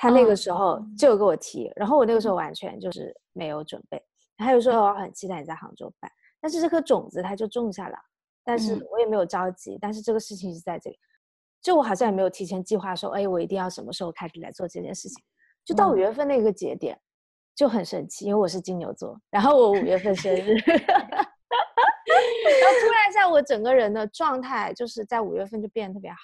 [0.00, 4.00] 他那个哦时候就给我提，然后我那个时候完全就是没有准备，
[4.36, 6.08] 他就说哦我很期待你在杭州办，
[6.40, 7.98] 但是这颗种子他就种下了，
[8.44, 8.86] 但是嗯。
[8.92, 10.98] 我也没有着急，但是这个事情是在这里，
[11.60, 15.24] 就我好像也没有提前计划说，哎，我一定要什么时候开始来做这件事情，
[15.64, 15.98] 就到五嗯。
[15.98, 16.96] 月份那个节点
[17.56, 20.54] 就很神奇，因为我是金牛座，然后我五月份生日，
[22.60, 26.16] 然后突然一下我整个人的状态就是在五月份就变得特别好。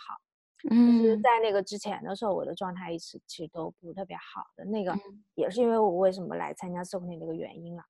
[0.71, 4.65] 嗯就是嗯在那个之前的时候，我的状态一直其实都不是特别好的。
[4.65, 7.83] 那个嗯也是因为我为什么来参加 c o 这个原因了。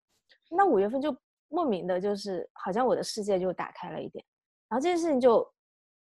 [0.50, 1.16] 那五月份就
[1.48, 4.24] 莫名的，就是好像我的世界就打开了一点，
[4.68, 5.48] 然后这件事情就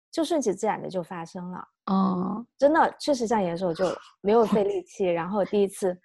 [0.09, 1.67] 就顺其自然的就发生了。
[1.87, 3.85] 哦真的，确实像严说，就
[4.21, 5.99] 没有费 力气，然后第一次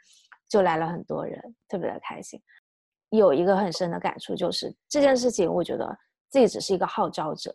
[0.49, 2.43] 就来了很多人，特别的开心。
[3.11, 7.55] 有一个很深的感触，就是这件事情，我觉得自己只是一个号召者，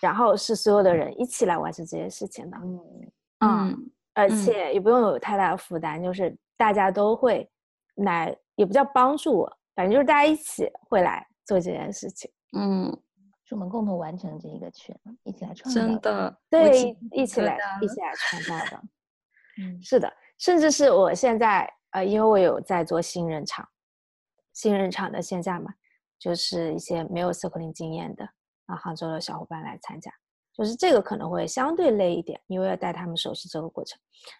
[0.00, 2.56] 然后是所有的人一起来完成这件事情的。
[2.58, 7.48] 嗯，嗯而嗯且也不用有太大的负担，就是大家都会
[7.96, 12.30] 来，也不叫帮助我，反正就是大家一起会来做这件事情。
[12.56, 12.90] 嗯，
[13.44, 15.80] 是我们共同完成这一个圈，一起来创造。
[15.80, 18.82] 真，的，对，一起来一起来创造的。
[19.60, 23.68] 嗯，是的，甚至是我现在呃，因为我有在做新人场，
[24.58, 25.72] 新人场的线下嘛，
[26.18, 28.28] 就是一些没有 circling 经验的
[28.66, 30.10] 啊，杭州的小伙伴来参加，
[30.52, 33.96] 就是这个可能会相对累一点，因为要带他们熟悉这个过程。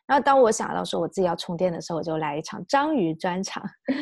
[0.06, 3.62] 然后当我想到说我自己要充电的时候，我就来一场章鱼专场，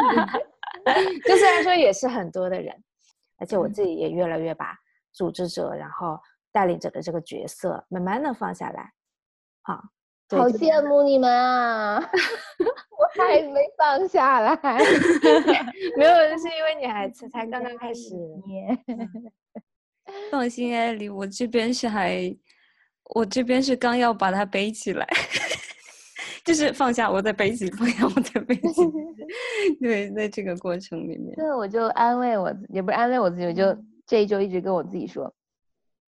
[1.26, 2.74] 就虽然说也是很多的人，
[3.36, 4.74] 而且我自己也越来越把
[5.12, 6.18] 组织者，然后
[6.50, 8.94] 带领者的这个角色慢慢的放下来，
[9.60, 9.78] 好。
[10.32, 11.98] 对好羡慕你们啊！
[12.00, 14.56] 我还没放下来。
[15.96, 18.14] 没有，是因为你还才才刚刚开始。
[20.30, 22.34] 放心，艾莉，我这边是还，
[23.14, 25.06] 我这边是刚要把它背起来，
[26.44, 28.82] 就是放下我再背起，放下我再背起。
[29.80, 35.32] 对，在这个过程里面，对，我就安慰我自，也不是安慰我自己，我就这一周一直跟我自己说，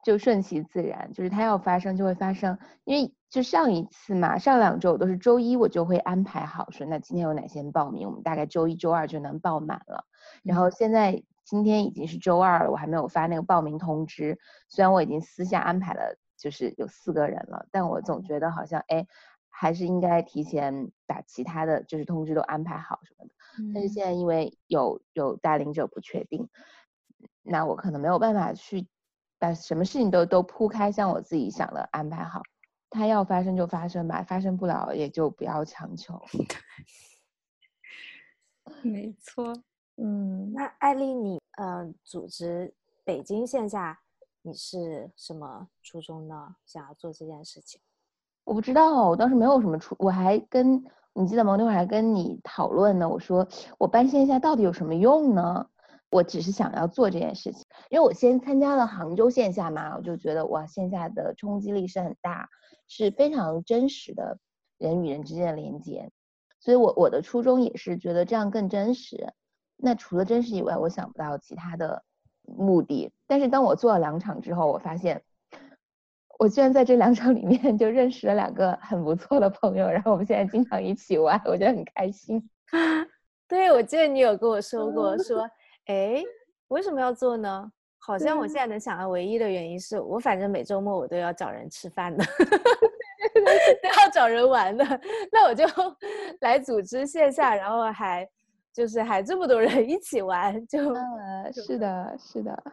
[0.03, 2.57] 就顺其自然，就是它要发生就会发生。
[2.83, 10.05] 因为就上一次嘛，上两周我都是周一我就会安排好，说那今天有哪些人报名，我们大概周一周二就能报满了。
[10.43, 14.37] 然后现在今天已经是周二了，我还没有发那个报名通知，
[14.69, 19.05] 虽然我已经私下安排了，就是有四个人了，但我总觉得好像哎，
[19.49, 23.33] 还是应该提前把其他的就是通知都安排好什么的。
[23.73, 26.49] 但是现在因为有有带领者不确定，
[27.43, 28.87] 那我可能没有办法去
[29.41, 32.43] 把什么事情都都铺开，像我自己想的安排好。
[32.91, 36.21] 它要发生就发生吧，发生不了也就不要强求。
[38.83, 39.51] 没错。
[39.97, 42.71] 嗯，那艾丽，你呃组织
[43.03, 43.99] 北京线下，
[44.43, 46.55] 你是什么初衷呢？
[46.67, 47.81] 想要做这件事情？
[48.43, 51.55] 我不知道，我当时没有什么初，我还跟你记得吗？
[51.57, 53.09] 那会儿还跟你讨论呢。
[53.09, 53.47] 我说
[53.79, 55.67] 我办线下到底有什么用呢？
[56.11, 62.49] 我只是想要做这件事情，因为我先参加了杭州线下嘛，我就觉得哇，线下的冲击力是很大，
[62.87, 64.37] 是非常真实的
[64.77, 66.11] 人与人之间的连接，
[66.59, 69.33] 所以我我的初衷也是觉得这样更真实。
[69.77, 72.03] 那除了真实以外，我想不到其他的
[72.43, 73.11] 目的。
[73.25, 75.23] 但是当我做了两场之后，我发现
[76.37, 82.49] 我居然在这两场里面就认识了两个很不错的朋友，然后我们现在经常一起玩，我觉得很开心。
[83.47, 85.49] 对，我记得你有跟我说过，说，
[85.85, 86.23] 哎，
[86.69, 87.71] 为什么要做呢？
[88.03, 92.25] 好像我现在能想到唯一的原因是我反正每周末我都要找人吃饭的，
[93.83, 94.83] 都要找人玩的，
[95.31, 95.63] 那我就
[96.41, 98.27] 来组织线下，然后还
[98.73, 102.63] 就是还这么多人一起玩，就呃，是的，是的，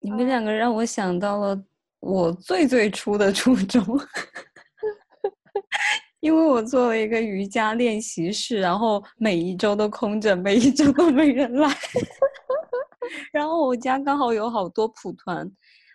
[0.00, 1.58] 你们两个让我想到了
[2.00, 3.82] 我最最初的初衷，
[6.20, 11.66] 因为我做了一个瑜伽练习室，然后每一周都空着，每一周都没人来，
[13.32, 15.50] 然后我家刚好有好多蒲团，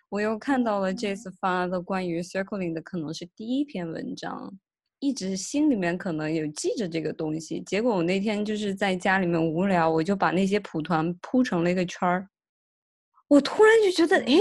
[0.10, 4.58] 我又看到了这次发的关于 circling 的可能是第一篇文章。
[5.04, 12.30] 一直心里面可能有记着这个东西，结果我那天就是在家里面无聊，我就把那些蒲团铺成了一个圈儿。
[13.28, 14.40] 我突然就觉得，诶，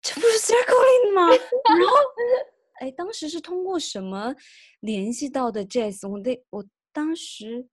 [0.00, 1.26] 这不是 circling 吗？
[1.26, 1.96] 然后，
[2.80, 4.32] 哎，当时是通过什么
[4.78, 6.08] 联系到的 Jazz？
[6.08, 7.66] 我那我当时，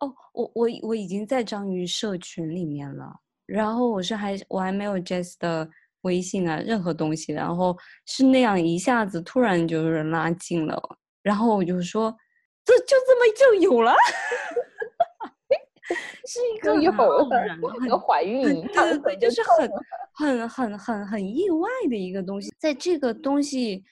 [0.00, 3.12] 哦，我我我已经在章鱼社群里面了，
[3.46, 5.70] 然后我是还我还没有 Jazz 的。
[6.04, 10.82] 微信啊，任何东西，然后是那样一下子突然就是拉近了，
[11.22, 12.10] 然后我就说，
[12.64, 13.94] 这就这么就有了，
[16.24, 16.72] 是一个
[17.04, 19.70] 偶了然的怀孕一样，对对对，就就是很
[20.14, 23.84] 很很很很意外的一个东西，在这个东西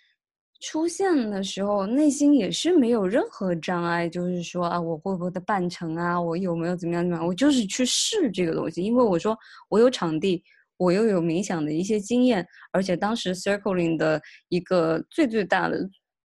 [0.61, 9.37] 出现的时候，内心也是没有任何障碍，就是说啊，我会不会的办成啊，我有没有怎么样怎么样，我就是去试这个东西，因为我说
[9.69, 10.43] 我有场地。
[10.81, 15.77] 我又有冥想的一些经验，而且当时 circling 的一个最最大的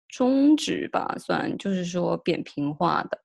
[0.09, 3.17] 宗旨吧，算就是说扁平化的，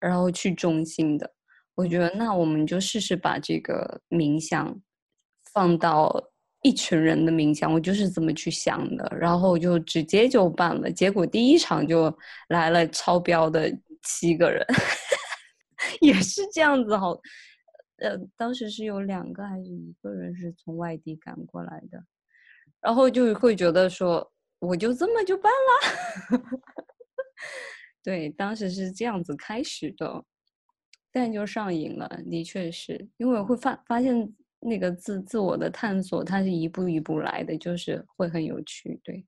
[0.00, 1.30] 然后去中心的。
[1.74, 4.74] 我觉得那我们就试试把这个冥想
[5.52, 6.10] 放到
[6.64, 10.90] 一群人的冥想，我就是这么去想的，然后就直接就办了。
[10.90, 12.12] 结果第一场就
[12.48, 13.70] 来了超标的
[14.02, 14.66] 七个人，
[16.00, 17.20] 也是这样子好。
[17.98, 22.02] 呃，当时是有两个还是一个人是从外地赶过来的，
[22.80, 26.40] 然后就会觉得说，我就这么就办了。
[28.02, 30.24] 对，当时是这样子开始的，
[31.12, 34.34] 但就上瘾了，的确是因为会发发现
[34.66, 38.98] 那个自自我的探索，它是一步一步来的，就是会很有趣。
[39.04, 39.26] 对，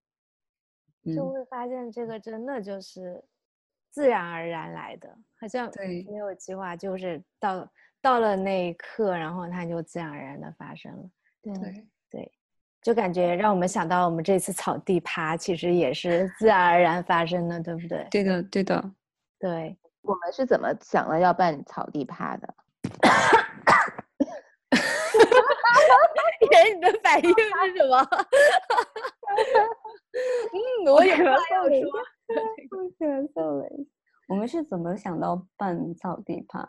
[1.04, 3.22] 嗯，就会发现这个真的就是
[3.90, 7.70] 自然而然来的，好像对没有计划，就是到
[8.00, 11.10] 到了那一刻，然后它就自然而然的发生了。
[11.42, 12.32] 对，对，
[12.80, 18.06] 就感觉让我们想到我们这次草地趴，其实也是自然而然发生的，对不对？
[18.10, 18.92] 对的，对的。
[19.38, 22.54] 对，我们是怎么想了要办草地趴的？
[26.50, 27.34] 爷，你的反应是
[27.76, 27.96] 什么？
[30.52, 31.32] 嗯，我也要说，
[32.70, 33.68] 我咳嗽了。
[34.28, 36.68] 我们是怎么想到办草地趴？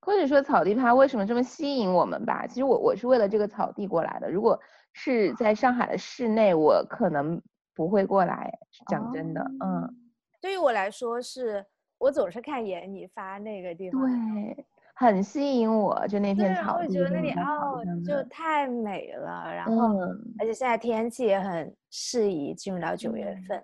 [0.00, 2.46] 或者说草地趴为什么这么吸引我们吧？
[2.46, 4.30] 其实我我是为了这个草地过来的。
[4.30, 4.58] 如果
[4.92, 7.42] 是在上海的室内，我可能
[7.74, 8.52] 不会过来。
[8.88, 9.94] 讲真的，嗯，
[10.40, 11.66] 对于我来说，是
[11.98, 14.64] 我总是看眼你发那个地方，对，
[14.96, 16.06] 很吸引我。
[16.08, 19.54] 就那片草地，我觉得那里哦，就太美了。
[19.54, 19.96] 然后，
[20.38, 23.62] 而且现在天气也很适宜，进入到九月份。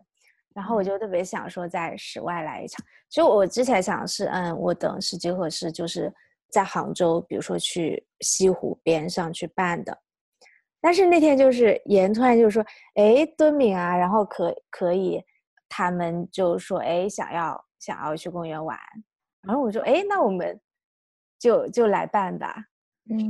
[0.54, 2.84] 然后我就特别想说，在室外来一场。
[3.08, 6.12] 其实我之前想的是，嗯，我等时机合适，就是
[6.50, 9.98] 在杭州，比如说去西湖边上去办的。
[10.78, 12.62] 但是那天就是严突然就说，
[12.96, 15.22] 哎，敦敏啊，然后可可以，
[15.68, 18.76] 他们就说，哎，想要想要去公园玩。
[19.42, 20.60] 然后我说，哎，那我们
[21.42, 22.54] 就就来办吧。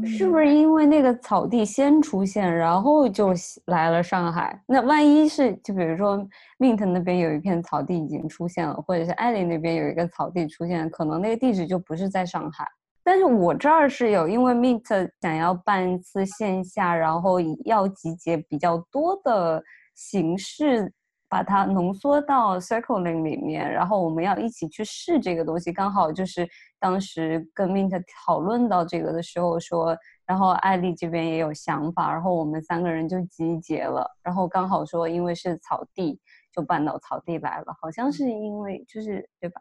[0.04, 3.32] 是不是因为那个草地先出现，然后就
[3.64, 4.62] 来了上海？
[4.66, 6.18] 那万一是就比如说
[6.58, 12.66] Mint 那边有一片草地已经出现了，或者是艾丽那边有一个草地出现，可能那个地址就不是在上海。
[13.02, 19.60] 但是我这儿是有，因为 Mint 想要办一次线下，然后要集结比较多的
[19.94, 20.92] 形式。
[21.32, 25.72] 把它浓缩到 Circling 里面，然后我们要一起去试这个东西。
[25.72, 26.46] 刚好就是
[26.78, 34.06] 当时跟 Mint 讨论到这个的时候说，然后艾丽这边也有想法，然后我们三个人就集结了。
[34.22, 36.20] 然后刚好说，因为是草地，
[36.54, 37.74] 就搬到草地来了。
[37.80, 39.58] 好像是因为就是对吧？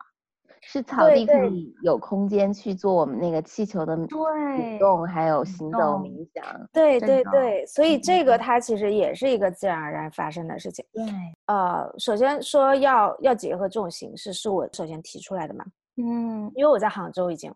[0.64, 6.44] 是草地可以有空间去做我们那个气球的对舞动，还有行走冥想。
[6.72, 10.86] 对对对，所以这个它其实也是一个自然而然发生的事情。
[10.94, 11.04] 对，
[11.48, 15.66] 呃，首先说要要结合这种形式，是我首先提出来的嘛。
[15.98, 17.52] 嗯，因为我在杭州已经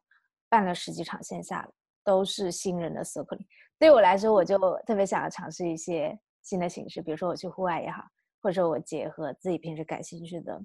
[0.50, 1.70] 办了十几场线下了，
[2.04, 3.46] 都是新人的 circling。
[3.78, 8.04] 对我来说，我就特别想要尝试一些新的形式，比如说我去户外也好，
[8.42, 10.60] 或者说我结合自己平时感兴趣的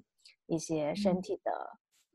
[0.47, 1.51] 一些身体的。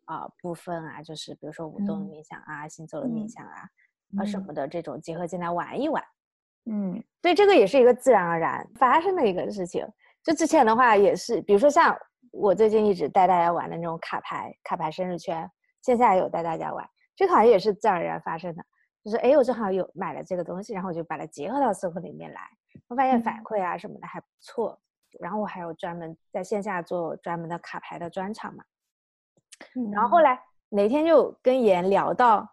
[0.07, 3.69] 啊，部分啊，就是比如说舞动的冥想啊，行走的冥想啊，
[4.19, 6.03] 啊什么的这种结合进来玩一玩，
[6.65, 9.87] 嗯，所以这个也是一个自然而然发生的一个事情。
[10.25, 11.97] 就之前的话也是，比如说像
[12.33, 15.49] 我最近一直带大家玩的那种卡牌卡牌生日圈，
[15.83, 18.65] 线下也有带大家玩，这个好像也是自然而然发生的。
[19.05, 22.41] 就是哎，我正好有买了这个东西，然后我就把它结合到 circle 里面来，
[22.89, 24.81] 我发现反馈啊什么的还不错。
[25.21, 28.65] 然后我还有专门在线下做专门的卡牌的专场嘛。
[29.93, 30.39] 然后后来
[30.69, 32.49] 哪天就跟妍聊到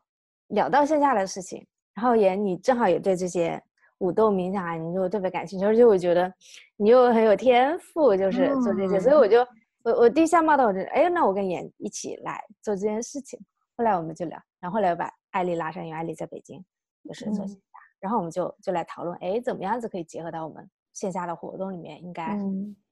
[0.48, 3.62] 聊到线下的事情，然后妍你正好也对这些
[4.00, 6.32] 舞动冥想啊，你就特别感兴趣，而且我觉得
[6.78, 9.40] 你又很有天赋，就是做这些，所以我就
[9.84, 13.40] 我我第一下冒到我就，哎，那我跟妍一起来做这件事情。
[13.76, 16.64] 后来我们就聊，然后后来把艾丽拉上，因为艾丽在北京，
[17.04, 22.38] 就是做线下，然后我们就就来讨论，哎，怎么样子可以结合到我们线下的活动里面，应该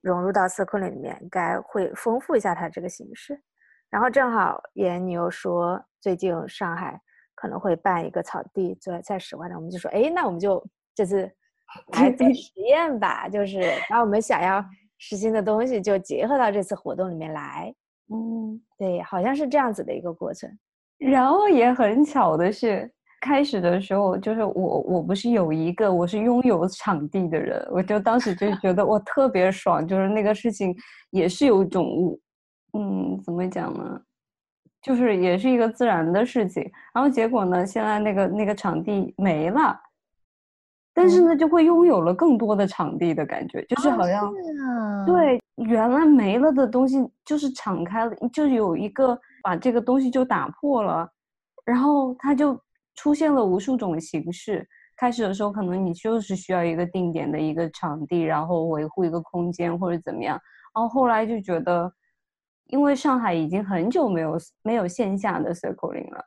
[0.01, 3.39] 融入到 circle 里面，应该会丰富一下它这个形式。
[3.91, 6.99] 然后正好严，你又说最近上海
[7.35, 11.29] 可能会办一个草地，在在室外的，我们就说，哎，那我们就这次
[11.93, 14.63] 来做实验吧，就是把我们想要
[14.97, 17.73] 实行的东西就结合到这次活动里面来。
[18.13, 20.49] 嗯，对，好像是这样子的一个过程。
[20.97, 22.89] 然后也很巧的是，
[23.21, 30.73] 开始的时候就是我，我不是有一个我是拥有场地的人，我就当时就觉得我特别爽，就是那个事情
[31.09, 32.17] 也是有一种物。
[32.73, 34.01] 嗯，怎么讲呢？
[34.81, 39.79] 就是也是一个自然的事情，然后结果呢，现在那个那个场地没了，
[40.91, 44.33] 但是呢，就会拥有了更多的场地的感觉，就是好像
[45.05, 51.07] 对原来没了的东西，就是敞开了，就有一个把这个东西就打破了，
[51.63, 52.59] 然后它就
[52.95, 54.67] 出现了无数种形式。
[54.97, 60.39] 开始的时候，可能你就是需要一个定点的一个场地，然后维护一个空间或者怎么样，
[60.73, 61.93] 然后后来就觉得。
[62.71, 66.23] 因为上海已经很久没有没有线下的 circling 了，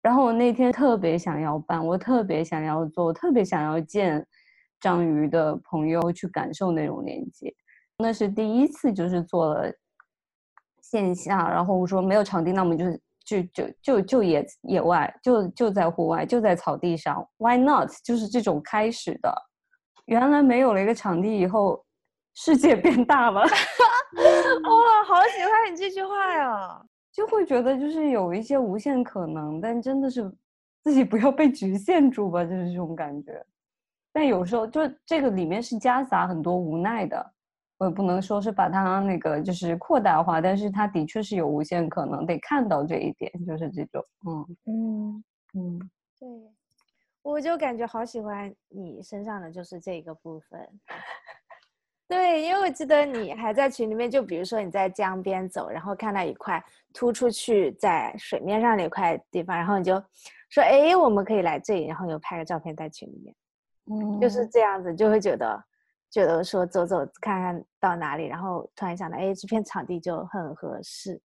[0.00, 4.24] 然后我那天特别想要办，我特别想要做，特别想要见
[4.80, 7.52] 章鱼的朋友去感受那种连接，
[7.98, 9.72] 那是第一次就是做了
[10.82, 12.84] 线下，然后我说没有场地，那我们就
[13.24, 17.90] 就就就就野野外，就就在户外，就在草地上，Why not？
[18.04, 19.34] 就是这种开始的，
[20.04, 21.84] 原来没有了一个场地以后，
[22.36, 23.40] 世界变大了。
[23.42, 26.86] 哇，好喜欢你这句话呀！
[27.10, 30.30] 就会觉得就是有一些无限可能，但真的是
[30.82, 33.44] 自己不要被局限住吧，就是这种感觉。
[34.12, 37.32] 但有时候就这个里面是夹杂很多无奈的，
[37.78, 45.24] 我也不能说是把它那个就是扩大化，但是它的确是有无限可能，得看到这一点，就是这种，嗯嗯
[45.54, 46.28] 嗯，对，
[47.22, 50.60] 我就感觉好喜欢你身上的就是这个部分。
[52.08, 59.94] 对，因为我记得你还在群里面，就比如说你在江边走，然后看到一块突出去在水面上的一块地方，然后你就
[60.48, 63.34] 说：“哎，我们可以来这里。”然后又拍个照片在群里面，
[63.90, 65.64] 嗯，就是这样子，就会觉得
[66.08, 71.20] 觉得说走走看看到哪里，然后突然想到，哎，这片场地就很合适，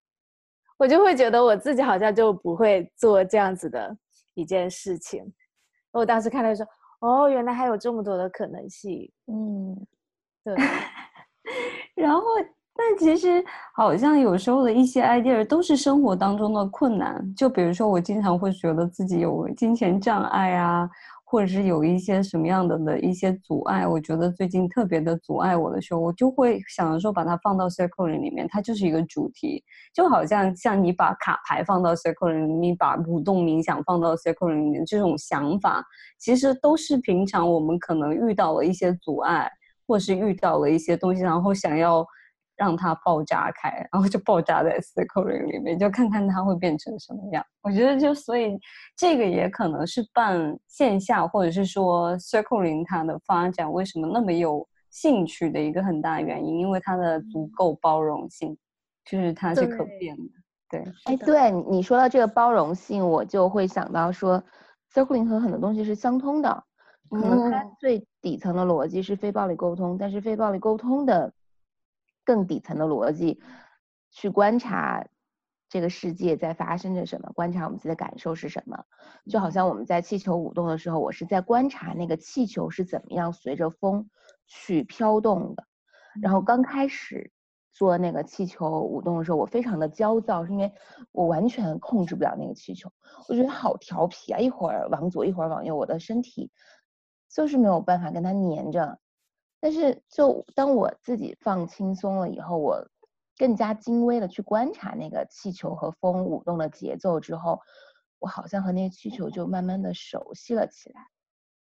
[0.79, 3.95] 我就会觉得我自己好像就不会做这样子的
[4.33, 5.31] 一件事情。
[5.91, 6.67] 我当时看到说
[7.01, 9.87] ：“哦，原来还有这么多的可能性。”嗯。
[10.45, 10.55] 对，
[11.95, 12.23] 然后，
[12.75, 17.23] 但其实好像有时候的一些 idea 都是生活当中的困难。
[17.37, 20.89] 就比如说，我经常会觉得自己有金钱障碍啊，
[21.25, 23.87] 或者是有一些什么样的的一些阻碍。
[23.87, 29.63] 我觉得最近特别的阻碍我的时候，我就会想着说把它放到 circle 里面，它就是一个主题，
[29.93, 35.85] 就好像像你把卡牌放到 circle 里面，你把舞动冥想放到 circle 里面，这种想法
[36.19, 39.51] 其实都是平常我们可能遇到了一些阻碍。
[39.91, 42.07] 或是遇到了一些东西，然后想要
[42.55, 47.45] 让它爆炸开，然后就爆炸在 circling 里面，就看看它会变成什么样。
[47.61, 48.57] 我觉得就所以
[48.97, 58.57] 这个也可能是办线下或者是说 circling 它的发展为什么那么有兴趣的一个很大原因，因为它的足够包容性，
[59.05, 60.23] 就是它是可变的。
[60.69, 64.41] 对，哎，对你说到这个包容性，我就会想到说
[64.95, 66.65] circling 和很多东西是相通的。
[67.11, 71.35] 可能它最底层的逻辑是非暴力沟通，但是非暴力沟通的
[72.25, 73.43] 更底层的逻辑，
[74.11, 75.07] 去观察
[75.69, 78.85] 这个世界在发生着什么，观察我们自己的感受是什么。
[79.29, 84.09] 就好像我们在气球舞动的时候，我是在观察那个气球是怎么样随着风
[84.47, 85.65] 去飘动的。
[86.21, 87.33] 然后刚开始
[87.73, 90.73] 做那个气球舞动的时候，我非常的焦躁，是因为
[91.13, 92.91] 我完全控制不了那个气球，
[93.29, 96.51] 我觉得好调皮啊，一会儿往左，一会儿往右，我的身体。
[97.33, 98.99] 就是没有办法跟它黏着，
[99.61, 102.89] 但是就当我自己放轻松了以后，我
[103.39, 107.61] 更加精微的去观察那个气球和风舞动的节奏之后，
[108.19, 111.01] 我好像和那个气球就慢慢的熟悉了起来。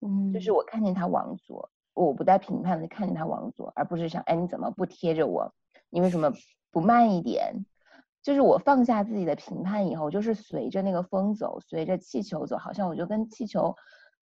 [0.01, 5.53] 嗯，就是我看见它往左，我不带评判的看见它往左，而不是想，哎，你怎么不贴着我？
[5.91, 6.33] 你为什么
[6.71, 7.65] 不慢一点？
[8.23, 13.75] 就是我放下自己的评判以后，就是随着那个风走，随着气球走，好像我就跟气球。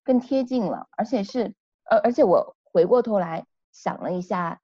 [0.08, 1.54] 更贴近了，而且是，
[1.84, 4.58] 而而且我回过头来想了一下，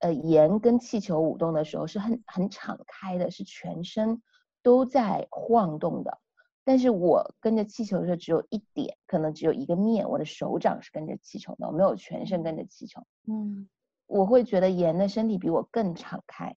[0.00, 4.20] 呃，盐跟气球舞动的时候是很很敞开的，是全身
[4.62, 6.18] 都在晃动的，
[6.64, 13.02] 但是我跟着气球的时候只有一点，可能只有一个面，我的手掌是跟着气球的，我没有全身跟着气球。
[13.26, 13.70] 嗯，
[14.06, 16.54] 我会觉得盐的身体比我更敞开，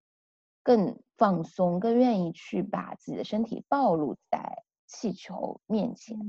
[0.63, 6.19] 更放松，更愿意去把自己的身体暴露在气球面前。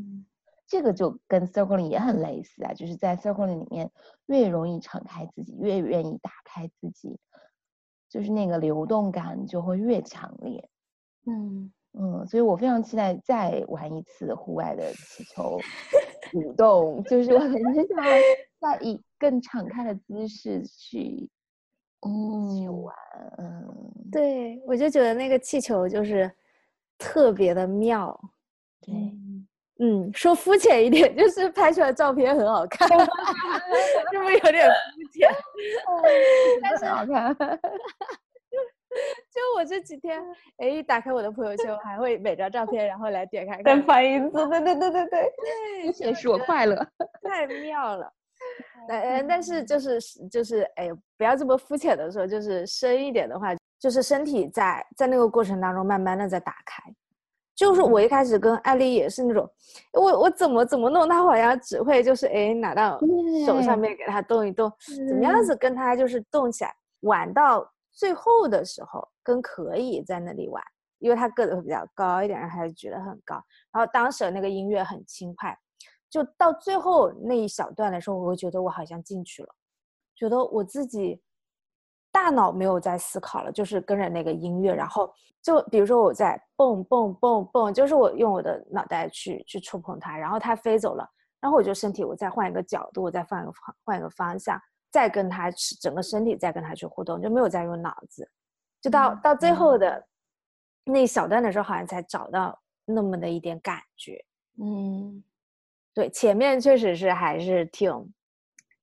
[0.66, 3.90] 这个就跟 circling 也很类似啊，就是在 circling 里面
[4.26, 7.18] 越容易敞开自己，越愿意打开自己，
[8.08, 10.68] 就是那个流动感就会越强烈。
[11.26, 15.58] 嗯嗯，所以我非常期待再玩一次户外的气球
[16.34, 17.74] 舞动，就是我很想
[18.58, 21.28] 再以更敞开的姿势去
[22.00, 22.94] 去玩。
[23.38, 26.30] 嗯，对，我就觉得那个气球就是
[26.98, 28.18] 特别的妙。
[28.80, 28.92] 对。
[29.80, 32.88] 嗯，说肤浅一点，就是拍出来照片很好看，
[34.12, 35.28] 是不是有点肤浅？
[36.62, 37.34] 但是好看。
[39.34, 40.22] 就我这几天，
[40.58, 44.30] 哎，一打开我的朋友圈，我还会每张照片，然后来点开再翻一次。
[44.48, 45.32] 对对对对对，
[45.86, 46.76] 肤浅使我快乐，
[47.20, 48.08] 太妙了。
[48.88, 53.48] 呃，但是就是就是，哎，不要这么肤浅的说，就是深一点的话，
[53.80, 56.80] 就是身体在在那个过程当中，慢慢的在打开。
[57.54, 59.48] 就是我一开始跟艾丽也是那种，
[59.92, 62.98] 我我怎么怎么弄，他好像只会就是哎拿到
[63.46, 64.72] 手上面给他动一动，
[65.08, 70.62] 怎么样子跟他就是动起来，玩到最后的时候跟可以在那里玩，
[70.98, 73.36] 因为他个子会比较高一点，然后他就觉得很高。
[73.72, 75.56] 然后当时那个音乐很轻快，
[76.10, 79.54] 就到最后那一小段的时候，我会觉得我好像进去了，
[80.16, 81.20] 觉得我自己。
[82.14, 85.12] 大脑没有在思考了，就是跟着那个音乐，然后
[85.42, 91.04] 就比如说我在蹦蹦蹦蹦，就是我用我的脑袋去去触碰它，然后它飞走了，
[91.40, 94.56] 然后我就身体我再换一个角度，我再换一个方换一个方向，
[94.92, 95.50] 再跟它
[95.80, 98.30] 整个身体再跟它去互动，就没有再用脑子，
[98.80, 100.06] 就到到最后的
[100.84, 104.24] 那一小段的时候，好像才找到那么的一点感觉，
[104.62, 105.24] 嗯，
[105.92, 107.90] 对，前面确实是还是挺，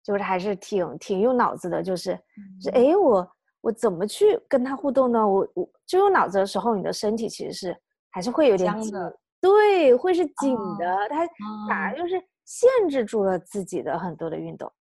[0.04, 2.16] 就是还是挺挺用脑子的，就是，
[2.62, 3.28] 就是哎，我
[3.62, 5.28] 我怎么去跟他互动呢？
[5.28, 7.78] 我我就用脑子的时候，你的身体其实是
[8.10, 11.28] 还是会有点紧的，对，会是紧的，它
[11.68, 14.72] 反啊而就是限制住了自己的很多的运动。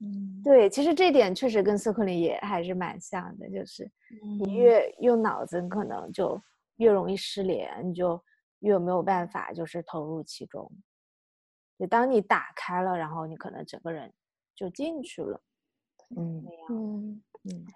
[0.00, 3.88] 嗯，对，其实这点确实跟斯克林也还是蛮像的，就是
[4.38, 6.40] 你嗯越用脑子，你可能就
[6.76, 8.20] 越容易失联，你就
[8.60, 10.68] 越没有办法就是投入其中。
[11.78, 14.12] 就当你打开了，然后你可能整个人
[14.62, 15.40] 就进去了。
[16.16, 17.66] 嗯嗯嗯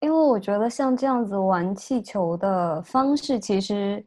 [0.00, 4.04] 因为我觉得像这样子玩气球的方式，其实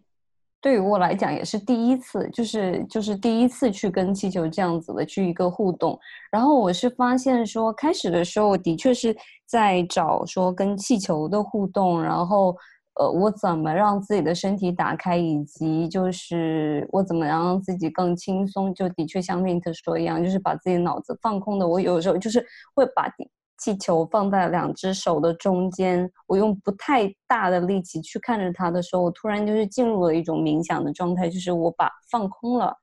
[0.61, 5.99] 对于我来讲也是第一次，就是就是第一次去跟气球这样子的去一个互动。
[6.31, 12.55] 然后我是发现说，开始的时候我的确是在找说跟气球的互动，然后
[12.99, 21.65] 呃，我怎么让自己的身体打开，以及就是我怎么样让自己更轻松，就的确像 Mint 说一样，就是把自己脑子放空的。
[21.65, 22.45] 我有时候就是
[22.75, 23.09] 会把
[23.57, 32.75] 气球放在两只手的中间，我用不太大的力气去看着它的时候，我突然就是进入了一种冥想的状态，就是我把放空了，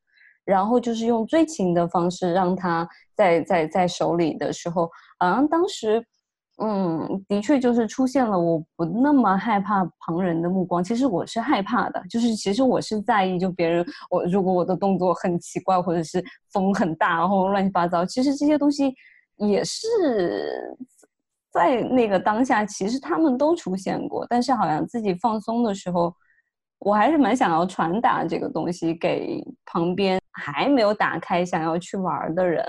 [0.47, 6.03] 然后就是用最轻的方式让它在在在手里的时候，好像当时。
[6.59, 10.83] 嗯，的确就是出现了，我不那么害怕旁人的目光。
[10.83, 18.95] 其实我是害怕的，就是其实我是在意，就别人我如果我的动作很奇怪，或者是风很大，然后乱七八糟，其实这些东西
[19.37, 20.75] 也是
[21.51, 24.27] 在那个当下，其实他们都出现过。
[24.27, 26.11] 但是好像自己放松的时候，
[26.79, 32.65] 我还是蛮想要传达这个东西给旁边还没有打开想要去玩的人。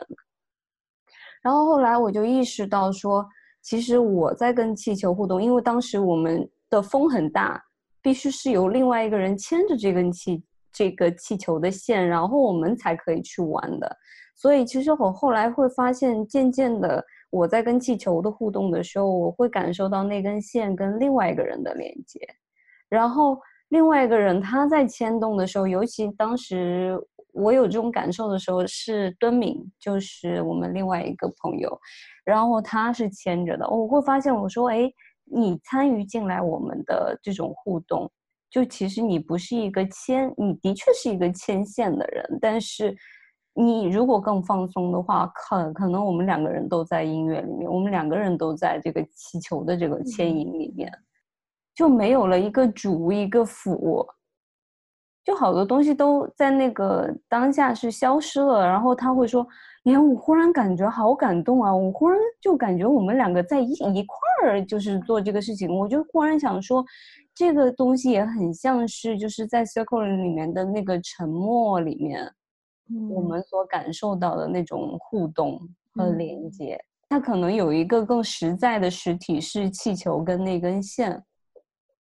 [1.41, 3.25] 然后后来我就意识到说，
[3.67, 7.61] 其实我在跟气球互动，因为当时我们的风很大，
[8.01, 10.41] 必须是由另外一个人牵着这根气
[10.71, 13.97] 这个气球的线，然后我们才可以去玩的。
[14.37, 22.21] 所以其实我后来会发现，渐渐的我在跟气球的互动的时候，我会感受到那根线跟另外一个人的连接，
[22.87, 23.37] 然后
[23.67, 26.97] 另外一个人他在牵动的时候，尤其当时
[27.33, 31.77] 我有这种感受的时候，是敦敏，就是我们另外一个朋友，
[32.27, 34.91] 然后他是牵着的，我会发现我说，哎，
[35.23, 38.11] 你参与进来我们的这种互动，
[38.49, 42.93] 就其实你不是一个牵，你的确是一个牵线的人，但是
[43.53, 50.91] 你如果更放松的话，可可能我们两个人都在音乐里面，我们两个人都在这个气球的这个牵引里面，
[51.73, 54.05] 就没有了一个主一个辅，
[55.23, 58.67] 就好多东西都在那个当下是消失了。
[58.67, 59.47] 然后他会说
[59.87, 61.73] ：“哎，我忽然感觉好感动啊！
[61.73, 65.73] 我忽然就感觉我们两个在一一块儿，就是做这个事情。
[65.73, 66.83] 我就忽然想说，
[67.33, 72.29] 这个东西也很像是就是在 circle 里面的那个沉默里面，
[73.09, 75.57] 我们所感受到的那种互动
[75.95, 76.77] 和连接。
[77.07, 81.23] 它可能有一个更实在的实体是气球跟那根线。”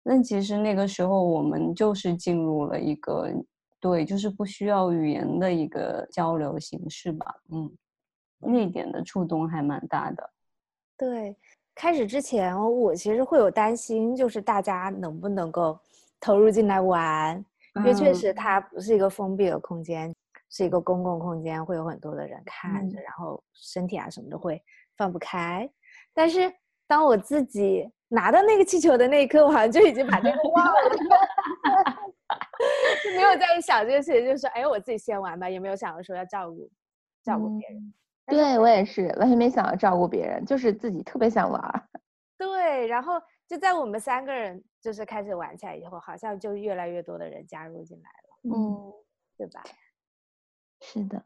[0.02, 3.30] 但其实那个时候我们就是进入了一个
[3.80, 7.70] 对，就是不需要语言的一个交流形式吧，嗯，
[8.40, 10.30] 那一点的触动还蛮大的。
[10.96, 11.36] 对，
[11.74, 15.78] 开始之前我其实会有担心，就是大家能不能够
[16.18, 17.36] 投入进来玩，
[17.76, 20.12] 因为确嗯实它不是一个封闭的空间，
[20.50, 24.60] 是一个公共空间，会有很多的人看着，嗯然后身体啊什么的会
[24.96, 25.70] 放不开。
[26.12, 26.52] 但是
[26.88, 30.72] 当我自己拿到那个气球的那一刻，我好像就已经把这个忘了，
[33.04, 36.70] 就没有在想这个事情，就是说，哎，我自己先玩吧，也没有想着说要照顾
[37.22, 37.94] 照顾别人。
[38.26, 41.88] 对我也是，完全没想要照顾别人，就是自己特别想玩。
[42.36, 48.92] 对，然后就在我们三个人就是开始玩起来以后，好像就越来越多的人加入进来了，嗯，
[49.36, 49.62] 对吧？
[50.80, 51.24] 是的，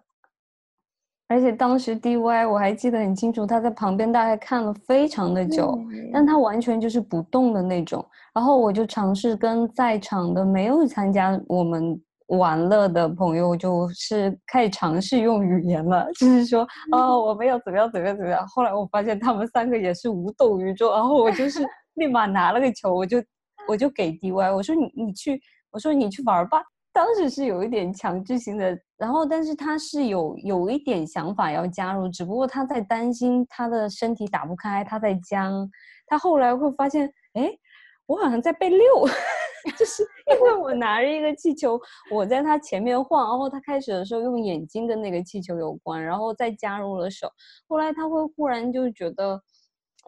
[1.32, 5.78] 而且当时 DY 我还记得很清楚，他在旁边大概看了非常的久，
[6.12, 8.04] 但他完全就是不动的那种。
[8.34, 18.46] 然后我就尝试跟在场的没有参加我们玩乐的朋友，就是开始尝试用语言了，就是说， 哦，我们要怎么样怎么样怎么样。
[18.46, 21.66] 后来我发现他们三个也是无动于衷，然后我就是
[21.96, 23.22] 立马拿了个球，我就
[23.66, 26.62] 我就给 DY，我说你你去，我说你去玩吧。
[26.94, 35.68] 当时是有一点强制性的，然后但是他是有有一点想法要加入，只不过他在担心他的身体打不开，他在僵。
[36.06, 37.50] 他后来会发现，哎，
[38.06, 38.78] 我好像在被溜，
[39.76, 41.80] 就是因为我拿着一个气球，
[42.12, 47.28] 我在他前面晃，然后他开始的时候用眼睛跟那个气球有关，然后再加入了手。
[47.66, 49.42] 后来他会忽然就觉得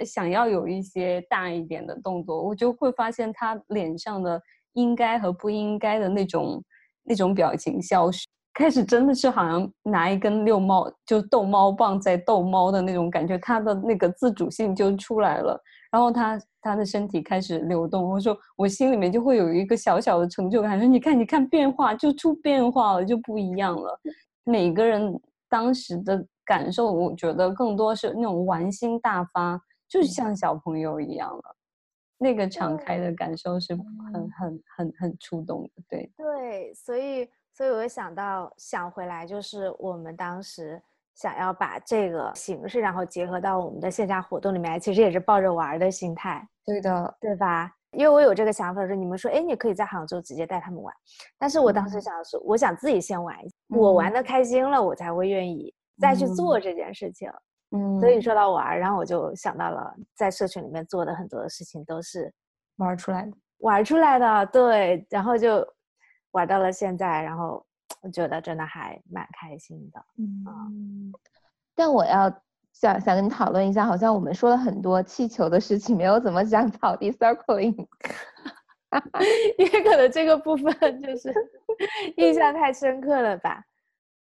[0.06, 4.40] 想要有一些大一点的动作，我就会发现他脸上的
[4.74, 6.62] 应该和不应该的那种
[7.02, 8.23] 那种表情消失。
[8.54, 24.00] 开始真的是好像拿一根遛猫就逗猫棒在逗猫的那种感觉，它的那个自主性就出来了，然后它它的身体开始流动，我说我心里面就会有一个小小的成就感，说你看你看变化就出变化了，就不一样了。
[24.44, 31.56] 每个人当时的感受，我觉得更多是那种玩心大发，就像小朋友一样了。
[32.16, 40.82] 那个敞开的感受是很很很很触动的，对对，所以所以我想到想回来，就是我们当时
[41.14, 47.72] 想要把这个形式，然后结合到我们的线下活动里面，其实也是抱着玩的心态，对的，对吧？
[47.92, 50.92] 因为我有这个想法，说你们说，哎，你可以在杭州直接带他们玩，
[51.38, 53.36] 但是我当时想的是，我想自己先玩，
[53.68, 57.30] 我玩的开心了，我才会愿意再去做这件事情。
[57.70, 62.34] 嗯，所以说到玩，然后我就想到了在社群里面做的很多的事情都是
[62.78, 65.64] 玩出来的，玩出来的，对，然后就
[66.34, 67.64] 玩到了现在，然后
[68.02, 70.04] 我觉得真的还蛮开心的。
[70.18, 71.12] 嗯，
[71.74, 72.28] 但我要
[72.72, 77.86] 想想跟你讨论一下，好像我们说了很多气球的事情，没有怎么讲草地 circling，
[79.58, 81.32] 因为可能这个部分就是
[82.18, 83.64] 印象太深刻了吧。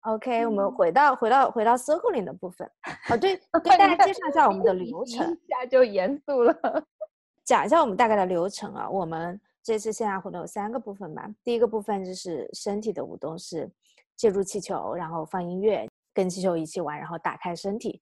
[0.01, 2.67] OK，我们回到回到回到 circling 的部分。
[3.11, 5.31] 哦，对， 跟大家介绍一下我们的流程。
[5.31, 6.55] 一下就严肃了，
[7.45, 8.89] 讲一下我们大概的流程啊。
[8.89, 11.30] 我们这次线下活动有三个部分吧。
[11.43, 13.70] 第一个部分就是身体的舞动，是
[14.16, 18.01] 借助气球，然后放音乐，跟气球一起玩，然后打开身体，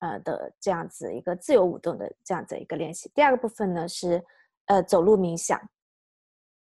[0.00, 3.10] 呃的这样子一个自由舞动的这样子一个练习。
[3.14, 4.24] 第二个部分呢是
[4.66, 5.60] 呃走路冥想。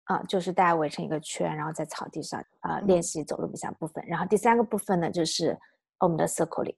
[0.06, 4.04] 啊，就是大家围成一个圈，然后在草地上啊练习走路冥想部分。
[4.08, 5.56] 然后第三个部分呢，就是
[6.00, 6.76] 我们的 circling。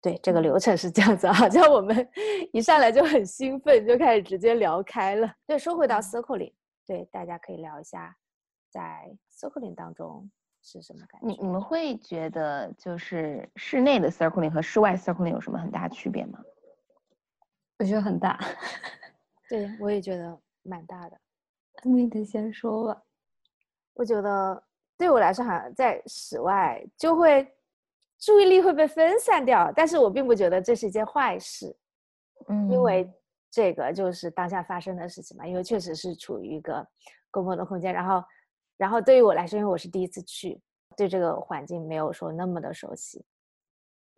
[0.00, 1.96] 对，这个流程是这样子，好像我们
[2.52, 5.32] 一上来就很兴奋，就开始直接聊开了。
[5.46, 6.52] 对，说回到 circling，
[6.86, 8.16] 对，大家可以聊一下
[8.70, 10.30] 在 circling 当中
[10.62, 11.26] 是什么感觉。
[11.26, 16.40] 你你们会觉得就是室内的 circling 和室外 circling 有什么很大区别吗？
[17.78, 18.38] 我觉得很大。
[19.48, 21.18] 对，我也觉得蛮大的。
[21.84, 23.02] 你得先说吧。
[23.94, 24.62] 我觉得
[24.96, 27.52] 对我来说，好像在室外就会
[28.18, 31.76] 注意力会被分散掉，但是我并不觉得这是一件坏事。
[32.48, 33.12] 嗯，因为
[33.52, 36.84] 这个就是当下发生的事情嘛，因为确实是处于一个
[37.30, 38.24] 公共的空间，然后，
[38.78, 40.58] 然后对于我来说，因为我是第一次去，
[40.96, 43.22] 对这个环境没有说那么的熟悉，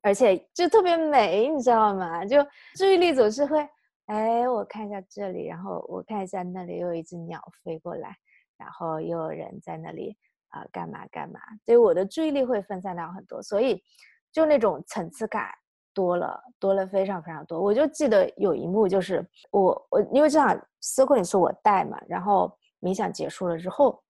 [0.03, 2.25] 而且就特别美，你知道吗？
[2.25, 3.69] 就注意力总是会。
[4.07, 8.15] 哎，我看一下这里，然后我看一下那里，又有一只鸟飞过来，
[8.57, 10.17] 然后又有人在那里
[10.51, 11.41] 啊，干嘛干嘛？
[11.65, 13.83] 所以我的注意力会分散掉很多，所以
[14.31, 15.51] 就那种层次感
[15.95, 17.59] 多了，多了非常非常多。
[17.59, 24.03] 我就记得有一幕，就是我我因为这场 circle 是我带嘛，然后冥想结束了之后，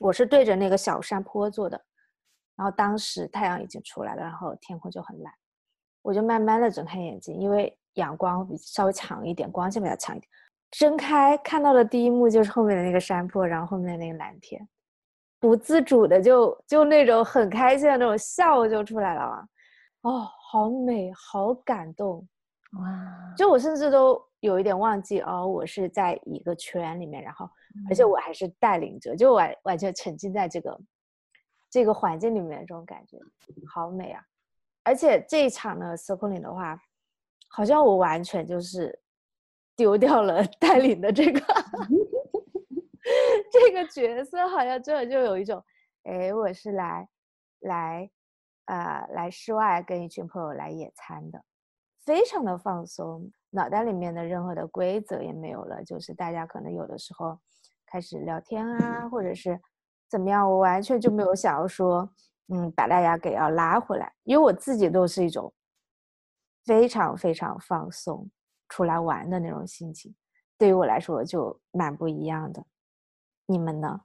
[0.00, 1.82] 我是对着那个小山坡做的，
[2.54, 5.32] 然后当时太阳已经出来了，然后天空就很蓝，
[6.02, 7.76] 我就慢慢的睁开眼睛，因为。
[7.96, 10.28] 阳光比稍微强一点，光线比较强一点。
[10.70, 14.68] 睁开看到的第一幕就是后面的那个山坡，然后后面的那个蓝天，
[15.40, 19.42] 不自主的就就那种很开心的那种笑就出来了！
[20.02, 22.26] 哦，好美，好感动，
[22.72, 23.34] 哇！
[23.36, 27.48] 就我甚至都有一点忘记哦，我是在一个圈里面，然后
[27.88, 30.78] 而且我还是带领者，就完完全沉浸在这个
[31.70, 33.18] 这个环境里面的这种感觉，
[33.66, 34.22] 好美啊！
[34.84, 36.80] 而且这一场呢，circling 的话。
[37.48, 39.00] 好像我完全就是
[39.76, 41.40] 丢掉了 带领的这个
[43.50, 45.62] 这个角色，好像真的就有一种，
[46.02, 47.08] 哎，我是来
[47.60, 48.10] 来
[48.66, 51.42] 啊来室外跟一群朋友来野餐的，
[52.04, 57.38] 非常的放松，脑袋里面的任何的规则也没有了，就是大家可能有的时候
[57.86, 59.60] 开始聊天啊，或者是
[60.08, 62.08] 怎么样，我完全就没有想要说，
[62.48, 65.52] 嗯，把大家给要拉回来，因为我自己都是一种。
[66.64, 68.28] 非常非常放松，
[68.68, 70.12] 出来玩的那种心情，
[70.58, 72.66] 对于我来说就蛮不一样的。
[73.46, 74.00] 你们呢？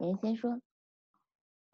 [0.00, 0.58] 您先说。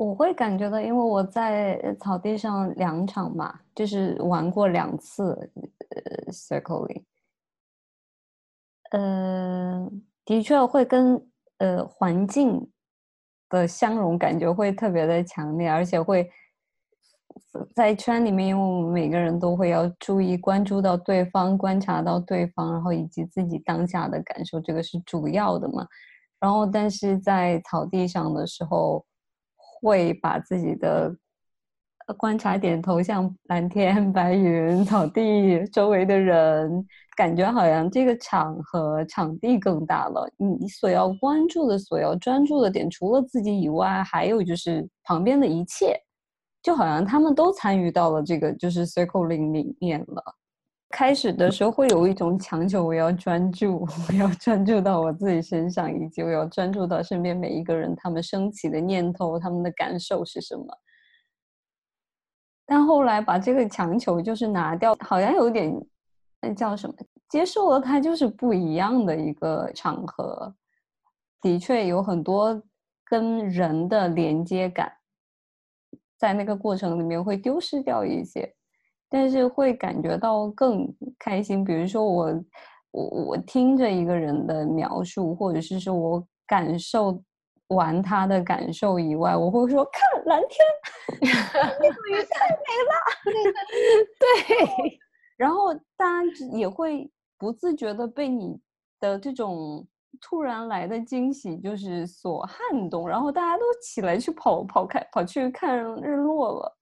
[0.03, 5.51] 我会感觉到，因为我在草地上两场嘛，就是玩过两次，
[5.91, 7.03] 呃，circling。
[8.91, 9.91] 呃，
[10.25, 11.25] 的确会跟
[11.59, 12.71] 呃环境
[13.49, 16.31] 的相融感觉会特别的强烈，而且会。
[17.75, 25.87] 在圈里面，因为我们每个人都会要注意关注到对方，观察到对方，然后以及自己当下的感受，这个是主要的嘛。
[26.41, 29.05] 然后，但是在草地上的时候，
[29.83, 31.15] 会把自己的
[32.17, 40.29] 观察点投向蓝天、白云、 草地周围的人，感觉好像这个场和场地更大了。
[40.37, 45.97] 你所要关注的、所要专注的点，除了自己以外，还有就是旁边的一切，
[46.63, 49.39] 就好像他们都参与到了这个就是 circle 里
[49.81, 50.23] 面了。
[50.93, 60.67] 开始的时候会有一种强求，我要专注， 我要专注到我自己身上，以及我要专注到身边每一个人他们升起的念头，他们的感受是什么。
[62.67, 65.75] 但后来把这个强求就是拿掉，好像有点
[66.43, 66.95] 那叫什么，
[67.29, 70.55] 接受了它就是不一样的一个场合，
[71.41, 72.63] 的确有很多
[73.07, 74.93] 跟人的连接感，
[76.19, 78.55] 在那个过程里面会丢失掉一些。
[79.13, 80.89] 但是会感觉到更
[81.19, 81.63] 开心。
[81.63, 82.45] 比如说我，
[82.93, 87.23] 我我听着一个人的描述，或者是说我感受
[87.69, 90.67] 完他的感受以外，我会说看蓝天，
[91.21, 92.57] 那个鱼太美
[92.89, 92.95] 了。
[94.19, 94.99] 对，
[95.37, 98.59] 然后大家也会不自觉的被你
[98.99, 99.87] 的这种
[100.21, 106.79] 突然来的惊喜就是所撼动，然后大家都起来去跑跑开跑去看日落了。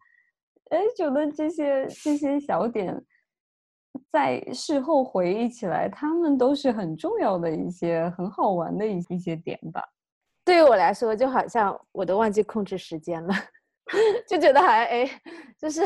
[0.70, 3.00] 哎，觉得这些这些小点，
[4.10, 9.84] 在事后回忆起来，他们都是很重要的一些很好玩的一一些点吧。
[10.44, 13.34] 对于我来说，就好像我都忘记控制时间了，
[14.26, 15.08] 就觉得好像哎，
[15.58, 15.82] 就是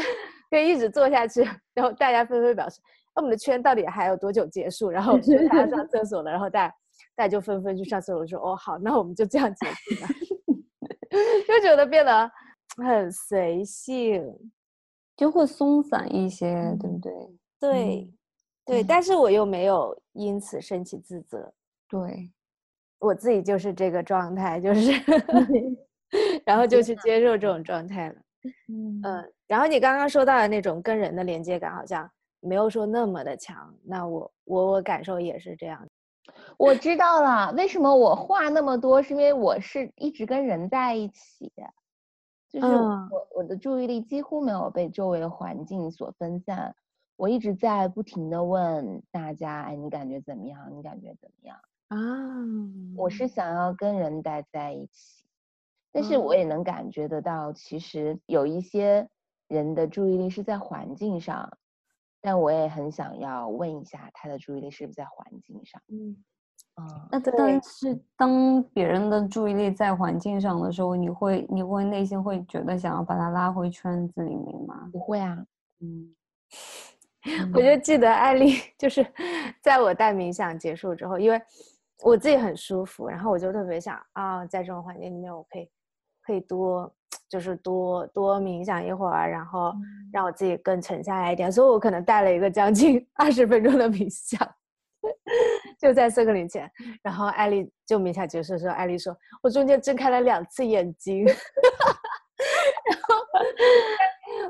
[0.50, 1.42] 可以一直做下去。
[1.74, 2.80] 然后大家纷纷表示，
[3.14, 4.90] 那我们的圈到底还有多久结束？
[4.90, 6.74] 然后说他要上厕所了，然后大家
[7.16, 10.08] 大家就纷纷去上厕所，说哦好，那我们就这样结束吧。
[11.48, 12.30] 就觉得变得
[12.76, 14.24] 很随性。
[15.16, 17.12] 就会松散一些，对不对？
[17.60, 18.10] 对，
[18.64, 21.52] 对，但是我又没有因此升起自责。
[21.88, 22.32] 对，
[22.98, 24.90] 我自己就是这个状态，就是，
[26.44, 28.14] 然后就去接受这种状态了。
[28.68, 29.00] 嗯，
[29.46, 32.10] 然后你刚刚说到的那种跟人的连接感，好像
[32.40, 33.74] 没有说那么的强。
[33.84, 35.86] 那我我我感受也是这样。
[36.56, 41.52] 我知道了，为什么我话那么多，是因为我是一直跟人在一起。
[42.54, 46.76] 就是我我的注意力几乎没有被周围的环境所分散，
[47.16, 50.70] 我一直在不停的问大家，哎，你感觉怎么样？
[50.72, 51.58] 你感觉怎么样？
[51.88, 51.98] 啊，
[52.96, 55.24] 我是想要跟人待在一起，
[55.90, 59.08] 但是我也能感觉得到，其实有一些
[59.48, 61.58] 人的注意力是在环境上，
[62.20, 65.82] 但我也很想要问一下，他的注意力是不是在环境上？
[65.88, 66.24] 嗯。
[66.74, 67.62] 啊，那但。
[67.62, 74.88] 是当别人的注意力在环境上的时候，你会你会内心会觉得想要把他拉回圈子里面吗？
[74.92, 75.36] 不会啊，
[75.80, 76.14] 嗯，
[77.54, 78.54] 我就记得艾丽。
[78.76, 79.06] 就是
[79.62, 81.40] 在我带冥想结束之后，因为
[82.02, 85.68] 我自己很舒服，然后我就特别想啊，在这种环境里面，我可以
[86.22, 86.92] 可以多
[87.28, 89.72] 就是多多冥想一会儿，然后
[90.12, 94.40] 让我自己更沉下来一点，所以我可能带了一个将近 二十分钟的冥想。
[95.78, 96.70] 就在这个零前，
[97.02, 101.24] 然后艾丽就冥想结束的时候，艾丽说：“我中间睁开了两次眼睛。
[102.86, 103.14] ”然后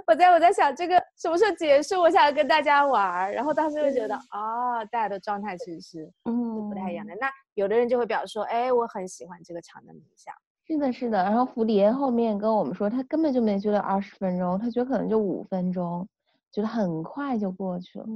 [0.07, 2.01] 我在我在想这个什么时候结束？
[2.01, 7.15] 我想要跟大家玩儿然后当时就觉得啊，大家的状态其实是嗯不太一样的。
[7.21, 10.35] 那有的人就会表示说：“哎，我很喜欢这个场的冥想。”
[10.67, 11.23] 是的，是的。
[11.23, 16.07] 然后福迪后面跟我们说，他根本就没觉得二十分钟，他觉得可能就五分钟。
[16.55, 18.07] 觉得很快就过去了，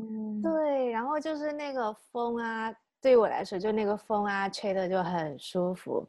[0.40, 2.72] 对，然后就是那个风啊，
[3.02, 6.06] 对于我来说，就那个风啊，吹的就很舒服，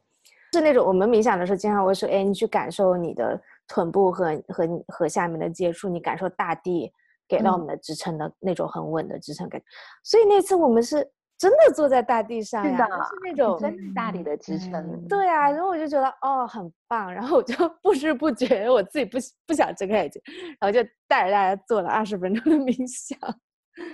[0.52, 6.92] 是那种我们冥想的时候经常会说，哎，你去感受你的臀部和和和下面的接触，你感受大地
[7.26, 9.60] 给到我们的支撑的那种很稳的支撑感，
[10.04, 11.10] 所以那次我们是。
[11.40, 13.58] 真的坐在大地上呀，是那种
[13.94, 15.08] 大地的支撑。
[15.08, 19.16] 对啊，然后我就觉得哦很棒，然后我就 不知不觉我自己不
[19.46, 20.20] 不想睁开眼睛，
[20.60, 23.18] 然后就带着大家做了二十分钟的冥想。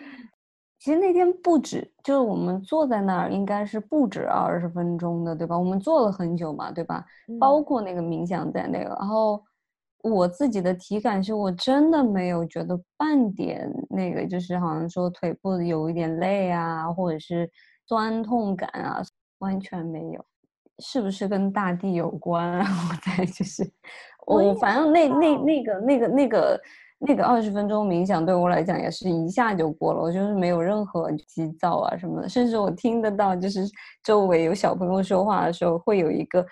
[0.81, 5.57] 其实那天不止，就是我们坐在那儿应该是不止二十分钟的，对吧？
[5.57, 7.05] 我们坐了很久嘛，对吧？
[7.39, 9.41] 包括那个冥想在内，然后。
[10.03, 17.51] 我自己的体感是我真的没有觉得半点那个，就是好像说腿部有一点累啊，或者是
[17.89, 19.03] 酸痛感啊，
[19.39, 20.25] 完全没有。
[20.79, 22.65] 是不是跟大地有关啊？
[22.91, 23.67] 我在就是
[24.27, 26.61] 我反正那那那个那个那个
[26.99, 33.67] 那个二十分钟冥想对我来讲也是一下就过了，我就是没有任何急躁啊什么的，甚至我听得到就是
[34.05, 36.47] 周围有小朋友说话的时候会有一个，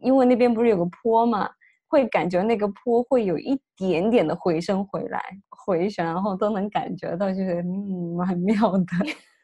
[0.00, 1.50] 因为那边不是有个坡嘛。
[1.88, 8.84] 会感觉那个坡会有一点点的回声回来，回旋，然后都能感觉到，就是嗯，蛮妙的。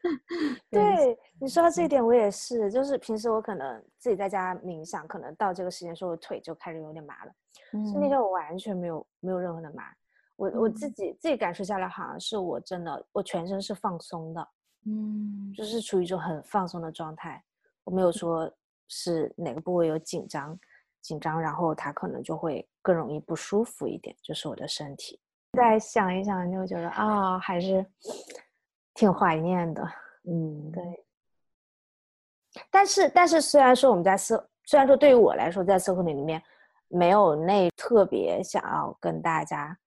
[0.71, 1.19] 对。
[1.41, 7.33] 你说到这一点，我也是，就是平时我可能自己在家冥想，可能到这个时间时候，我腿就开始有点麻了。
[7.73, 9.85] 嗯是那天我完全没有没有任何的麻，
[10.37, 10.93] 我我自嗯。
[10.93, 14.49] 己自己感受下来，好像是我真的我全身是放松的，
[14.87, 15.53] 嗯。
[15.55, 17.43] 就是处于一种很放松的状态，
[17.85, 18.51] 我没有说
[18.89, 20.59] 是哪个部位有紧张
[21.05, 25.21] 紧张，然后他可能就会更容易不舒服一点，就是我的身体。
[25.53, 27.85] 再想一想，就觉得啊、还是
[28.95, 29.87] 挺怀念的。
[30.27, 31.05] 嗯，对，
[32.71, 36.43] 但是但是虽然说我们在社，虽然说对于我来说，在社会里面
[36.89, 39.79] 没有那特别想要跟大家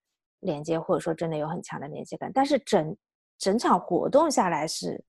[0.41, 2.95] 连接，或者说真的有很强的连接感，但是整
[3.39, 5.03] 整场活动下来是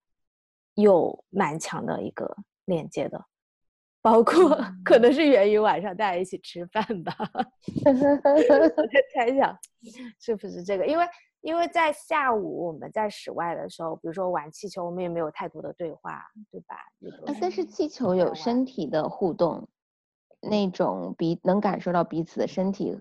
[0.74, 2.34] 有蛮强的一个
[2.64, 3.22] 连接的，
[4.00, 7.14] 包括可能是源于晚上大家一起吃饭吧。
[7.84, 9.58] 我在 猜想
[10.18, 11.06] 是不是这个，因为
[11.40, 16.76] 因为在下午我们在室外的时候，比如说玩气球，我们也没有太多的对话，对吧？
[17.26, 19.68] 啊，但是气球有身体的互动，
[20.40, 22.98] 那种彼能感受到彼此的身体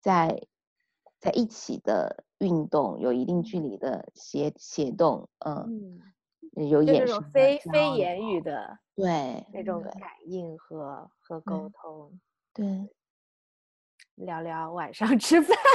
[0.00, 0.42] 在
[1.18, 6.00] 在一起的运动，有一定距离的协协动，嗯，嗯，
[6.52, 12.20] 有就那种眼神的非非言语的对那种感应和和沟对通，
[12.52, 12.88] 对，
[14.16, 15.56] 聊聊晚上吃饭。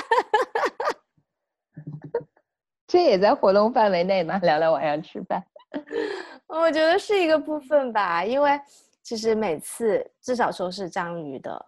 [2.88, 4.38] 这也在活动范围内吗？
[4.40, 5.44] 聊聊晚上吃饭，
[6.48, 8.60] 我觉得是一个部分吧，因为
[9.02, 11.66] 其实每次至少说是章鱼的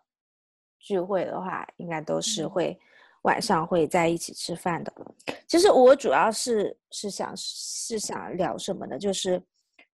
[0.80, 2.80] 聚会的话，应该都是会
[3.28, 4.94] 晚上会在一起吃饭的。
[5.46, 8.98] 其实我主要是是想是想聊什么呢？
[8.98, 9.42] 就是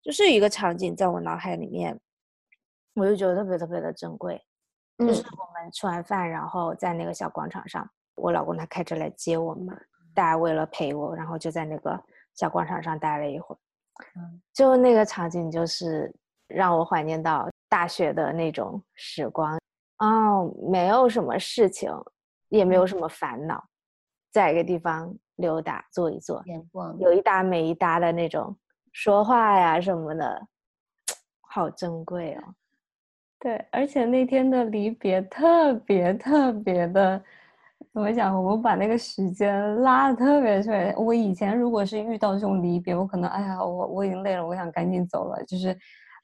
[0.02, 1.98] 就是一个场景在我脑海里面，
[2.94, 4.40] 我就觉得特别特别的珍贵。
[4.98, 9.76] 就是嗯我们吃完饭，然后在那个小广场上，我老公他开车来接我们，
[10.14, 11.98] 大家为了陪我，然后就在那个
[12.36, 13.58] 小广场上待了一会儿。
[14.18, 16.14] 嗯就那个场景，就是
[16.48, 19.58] 让我怀念到大学的那种时光。
[20.00, 21.90] 哦，没有什么事情，
[22.52, 23.64] 也没有什么烦恼，
[24.32, 26.44] 在一个地方溜达坐一坐，
[27.00, 28.56] 有一搭没一搭的那种
[28.92, 30.48] 说话呀什么的，
[31.42, 32.44] 好珍贵哦。
[33.40, 37.20] 对，而且那天的离别特别特别的，
[37.94, 38.36] 怎么讲？
[38.44, 40.94] 我们把那个时间拉的特别特别。
[40.98, 45.76] 我以前如果是遇到这种离别，我可能哎呀，我我已经累了，我想赶紧走了，就是，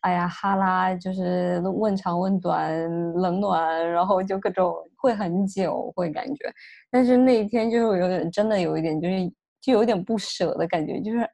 [0.01, 6.53] 哎呀哈拉，就是问长问短，冷暖，然后就各种会很久，会感觉。
[6.91, 9.31] 但是那一天就是有点真的有一点，就是
[9.61, 11.29] 就有点不舍的感觉，就是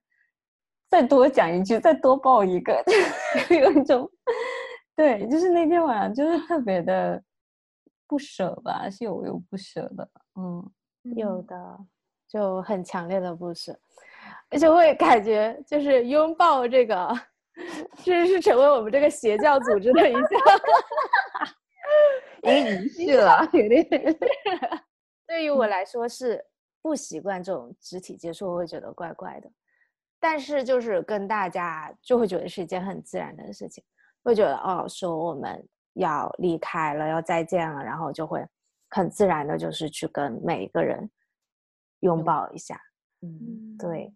[0.90, 2.84] 再多讲一句，再多抱一个，
[3.50, 4.10] 就有一种。
[4.96, 7.20] 对，就是那天晚上，就是特别的
[8.08, 10.72] 不舍吧，是有有不舍的，嗯，
[11.16, 11.80] 有的
[12.30, 13.76] 就很强烈的不舍，
[14.52, 17.12] 而且会感觉就是拥抱这个，
[18.06, 20.22] 这是成为我们这个邪教组织的一项。
[22.52, 23.88] 一个仪式了， 有点
[25.28, 26.44] 对于我来说是
[26.82, 29.50] 不习惯这种肢体接触，我会觉得怪怪的。
[30.20, 33.84] 但是就是跟大家就会觉得是一件很自然的事情，
[34.24, 38.46] 会觉得哦，说我们要离开了，要再见了，然后就会
[38.90, 41.10] 很自然的，就是去跟每一个人
[42.00, 42.80] 拥抱一下。
[43.22, 44.14] 嗯，对，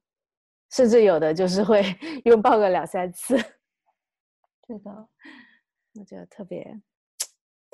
[0.72, 1.82] 甚至有的就是会
[2.24, 3.36] 拥抱个两三次，
[4.66, 5.10] 对的，
[5.96, 6.80] 我觉得特别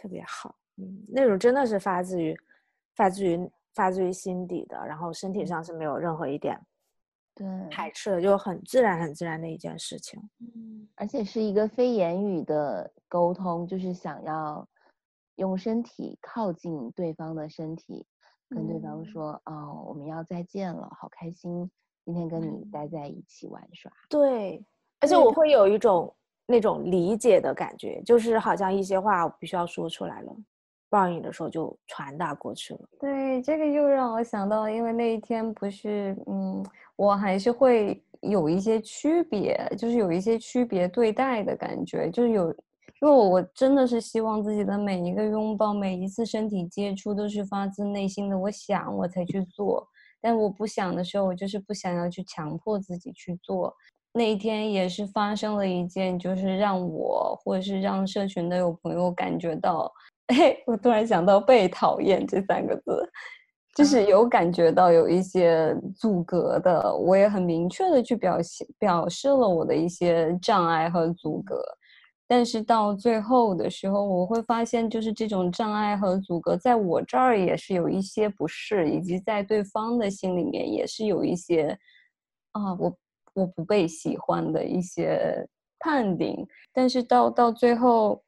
[0.04, 0.54] 特别好。
[0.76, 2.38] 嗯，那种真的是发自于
[2.94, 6.60] 发自于发自于心底的，然后身体上是没有任何一点
[7.34, 10.20] 对，排斥的，就很自然很自然的一件事情。
[10.42, 14.68] 嗯而且是一个非言语的沟通，就是想要
[15.36, 18.06] 用身体靠近对方的身体，
[18.50, 21.72] 跟对方嗯说：“哦，我们要再见了，好开心，
[22.04, 23.92] 今天跟你嗯待在一起玩耍。
[24.10, 24.64] 对，
[25.00, 26.14] 而且我会有一种
[26.46, 30.36] 那种理解的感觉，就是好像一些话我必须要说出来了，
[30.90, 32.80] 不然有的时候就传达过去了。
[33.00, 36.64] 对，这个又让我想到，因为那一天不是，嗯，
[36.96, 42.52] 我还是会有一些区别，就是有一些区别对待的感觉，就是有，
[43.02, 49.88] 因为我真的是希望自己的每一个拥抱，每一次身体接触都是发自内心的，我想我才去做，
[50.22, 53.76] 但我不想的时候，我就是不想要去强迫自己去做。
[54.14, 59.92] 那一天也是发生了一件，就是让我或者是让社群的有朋友感觉到。
[60.28, 63.12] 哎，我突然想到“被讨厌”这三个字，
[63.76, 71.62] 就是有感觉到有一些阻隔的，我也很明确的去表现表示了我的一些障碍和阻隔，
[72.26, 81.78] 但是到最后的时候，我会发现，就是这种障碍和阻隔，在我这儿也是有一些不适，以及在对方的心里面也是有一些
[82.54, 82.96] 啊，我
[83.34, 85.48] 我不被喜欢的一些
[85.80, 88.24] 判定，但是到到最后，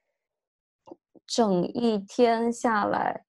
[1.27, 3.23] 整一天下来，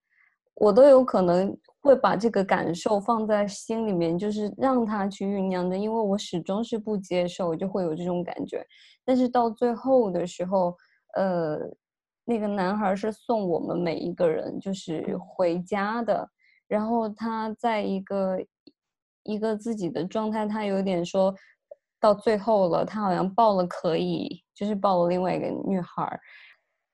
[0.54, 8.66] 我都有可能会把这个感受放在心里面，就是让他去酝酿的，因为我始终是不接受，就会有这种感觉。
[9.04, 10.74] 但是到最后的时候，
[11.14, 11.58] 呃，
[12.24, 16.28] 那个男孩是送我们每一个人就是回家的，
[16.66, 18.38] 然后他在一个
[19.22, 21.34] 一个自己的状态，他有点说。
[22.06, 26.20] 到最后了，他好像抱了可以，就是抱了另外一个女孩，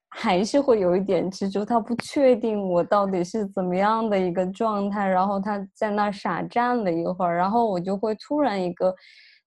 [0.09, 1.67] 还是会有一点执着。
[1.67, 8.95] 他不确定我到底是怎么样的一个状态，然后他在那傻站了一会儿，然后我就会突然一个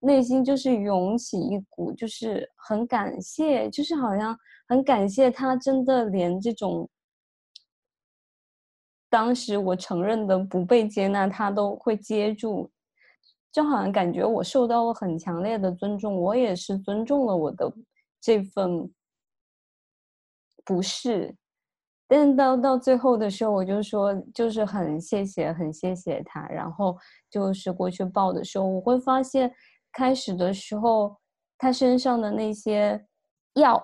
[0.02, 4.38] 内心就是涌起一股，就是很感谢，就是好像
[4.68, 6.88] 很感谢他，真的连这种
[9.10, 12.70] 当时我承认的不被接纳，他都会接住。
[13.56, 17.72] 就好像感觉我受到了很强烈的尊重，我也是尊重了我的
[18.20, 18.92] 这份
[20.66, 21.34] 不是，
[22.06, 26.46] 但到到最后的时候，我就说就是很谢谢，很谢谢他。
[26.50, 26.98] 然后
[27.30, 29.50] 就是过去抱的时候，我会发现
[29.94, 31.16] 开始的时候
[31.58, 33.02] 他身上的那些
[33.54, 33.82] 药，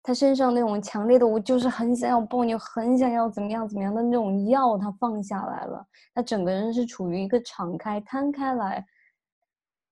[0.00, 8.86] 他身上那种强烈的，我就是很想要抱你，很想要怎么样怎么样的那种药，他放下来了，他整个人是处于一个敞开、摊开来。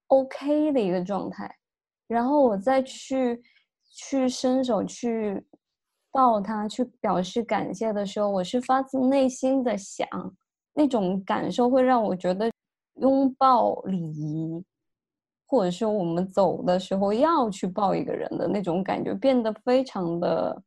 [0.08, 1.52] OK 的一个状态，
[2.06, 3.42] 然后我再去
[3.94, 5.44] 去伸手去
[6.10, 10.06] 抱他，去表示感谢的时候，我是发自内心的想，
[10.74, 12.50] 那种感受会让我觉得
[13.00, 14.64] 拥抱礼仪，
[15.46, 20.62] 或者说我们走的时候要去抱一个人的那种感觉变得非常的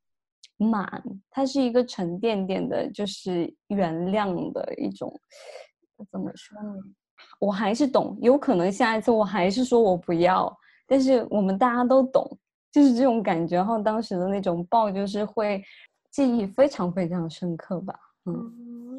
[0.57, 5.11] 满，它是一个沉甸甸的，就是原谅的一种，
[6.11, 6.73] 怎么说呢？
[7.39, 10.55] 我还是懂，有可能下一次我还是说我不要，
[10.87, 12.37] 但是我们大家都懂，
[12.71, 13.55] 就是这种感觉。
[13.55, 15.63] 然后当时的那种抱，就是会
[16.11, 17.97] 记忆非常非常深刻吧。
[18.25, 18.33] 嗯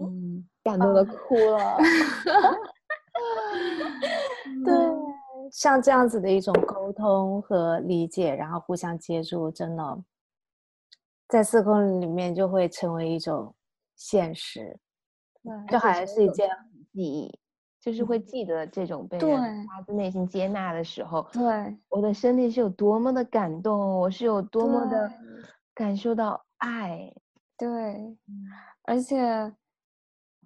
[0.02, 1.76] 嗯，感动的哭了。
[4.64, 4.74] 对，
[5.52, 9.98] 像这样子的一种沟通和理解，然后互相接住，真的
[11.28, 13.54] 在四空里面就会成为一种
[13.94, 14.78] 现实。
[15.42, 16.48] 对，就好像是一件
[16.92, 17.38] 记忆。
[17.80, 21.42] 就是会记得这种被人发自内心接纳的时候，对
[21.88, 25.10] 我的身体是有多么的感动，我是有多么的
[25.74, 27.12] 感受到爱，
[27.56, 28.16] 对，
[28.82, 29.52] 而且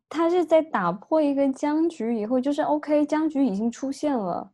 [0.09, 4.53] 他是在打破一个僵局以后，就是 OK，僵局已经出现了，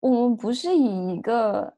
[0.00, 1.74] 我们不是以一个。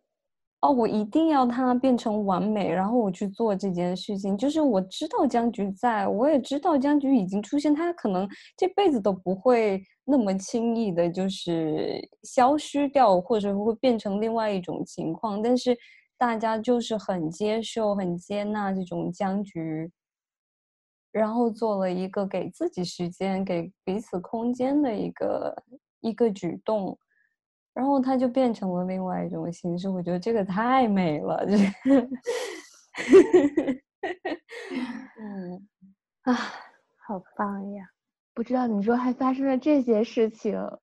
[0.63, 4.37] 哦，我一定要它变成完美，然后我去做这件事情。
[4.39, 15.43] 就是我知道僵局在，我也知道僵局已经出现，它可能这辈子都不会那么轻易的，就是消失掉，或者会变成另外一种情况。
[15.43, 15.77] 但是
[16.17, 19.91] 大家就是很接受、很接纳这种僵局，
[21.13, 25.63] 然后做了一个给自己时间、给彼此空间的一个
[26.01, 26.97] 一个举动。
[27.75, 31.57] 然后它就变成了另外一种形式，我觉得这个太美了，这，
[35.21, 35.69] 嗯，
[36.23, 36.35] 啊，
[37.07, 37.96] 好棒呀！
[38.37, 40.77] 不知道你说还发生了这些事情啊，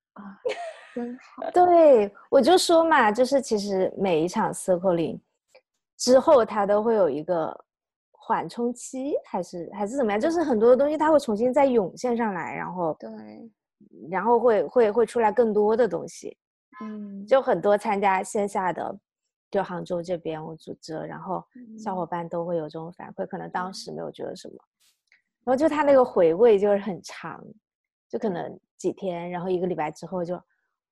[0.95, 1.51] 真好。
[1.51, 5.19] 对，我就说嘛，就是其实每一场 circling
[5.95, 7.55] 之后，它都会有一个
[8.11, 10.19] 缓冲期，还是还是怎么样？
[10.19, 13.11] 就是很多东西它会重新再涌现上来，然后对，
[14.09, 16.35] 然后会会会出来更多的东西。
[16.81, 18.97] 嗯，就很多参加线下的，
[19.51, 21.43] 就杭州这边我组织，然后
[21.77, 24.55] 小伙伴都会有这种反馈，可能当时没有觉得什么，
[25.45, 27.43] 然后就他那个回味就是很长，
[28.09, 30.35] 就可能几天，然后一个礼拜之后就，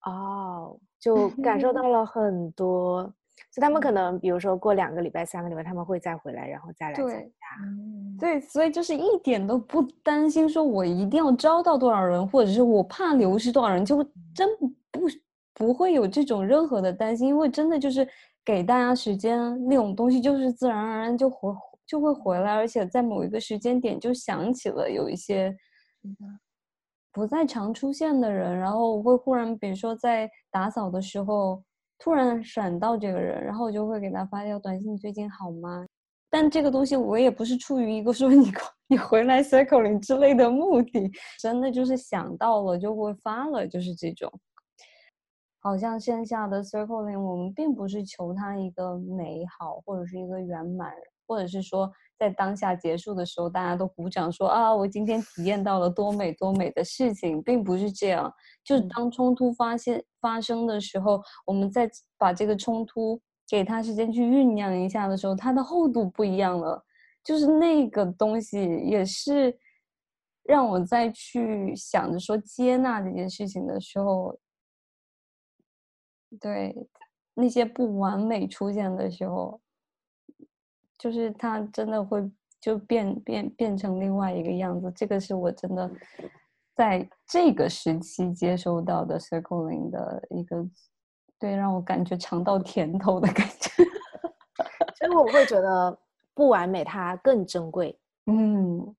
[0.06, 3.04] 哦，就感受到 了很多，
[3.52, 14.04] 就他们可能比如说过两个礼拜、三个礼拜，他们会再回来，然后再来参加，对，所以就是一点都不担心说我一定要招到多少人，或者是我怕流失多少人，就
[14.36, 14.49] 真
[14.91, 15.08] 不。
[15.54, 18.08] 不会有这种任何的担心，因为真的就是
[18.43, 19.38] 给大家时间，
[19.68, 21.54] 那种东西就是自然而然就回
[21.91, 25.53] 就会回来，而且在某一个时间点就想起了有一些
[27.11, 31.61] 不再常出现的人，然后会忽然，比如说在打扫的时候
[31.99, 35.85] 突然闪到这个人，然后我就会给他发条短信：“最近好吗？”
[36.31, 38.49] 但这个东西我也不是出于一个说你
[38.87, 41.11] 你回来 circling 之类的目的，
[41.41, 44.31] 真的就是想到了就会发了，就是这种。
[45.59, 50.93] 好像线下的 circling，我们并不是求他一个美好或者是一个圆满，
[51.32, 58.29] 或者是说在当下结束的时候，大家都鼓掌说啊，我今天体验到了多美多美的事情，并不是这样。
[58.65, 63.17] 就是当冲突发现发生的时候，我们再把这个冲突
[63.47, 66.84] 给他时间去酝酿一下的时候，它的厚度不一样了。
[67.23, 69.57] 就是那个东西也是
[70.43, 74.38] 让我再去想着说接纳这件事情的时候，
[76.41, 76.75] 对
[77.34, 79.61] 那些不完美出现的时候，
[81.02, 84.91] 就是他真的会就变变变成另外一个样子。
[84.95, 85.89] 这个是我真的
[86.76, 90.64] 在这个时期接收到的 circling 的一个，
[91.39, 93.84] 对，让我感觉尝到甜头的感觉。
[94.95, 95.97] 所以我会觉得
[96.36, 97.99] 不完美它更珍贵。
[98.28, 98.95] 嗯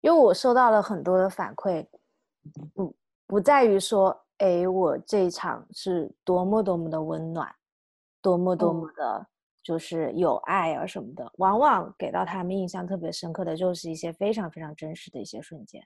[0.00, 1.86] 因为我收到了很多的反馈，
[2.72, 7.54] 不不在于说，哎，我这一场是多么多么的温暖，
[8.22, 9.26] 多么多么的，
[9.66, 11.28] 就是有爱啊什么的。
[11.38, 15.84] 往往给到他们印象特别深刻的就是一些非常非常真实的一些瞬间，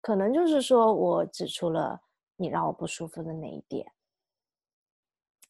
[0.00, 2.00] 可能就是说我指出了
[2.36, 3.84] 你让我不舒服的哪一点，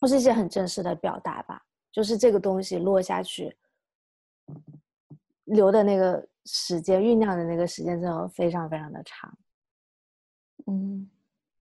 [0.01, 1.63] 或是一些很真实的表达吧。
[1.93, 3.55] 就是这个东西落下去，
[5.45, 9.39] 留的那个时间酝酿的那个时间真的非常非常的长。
[10.67, 11.11] 嗯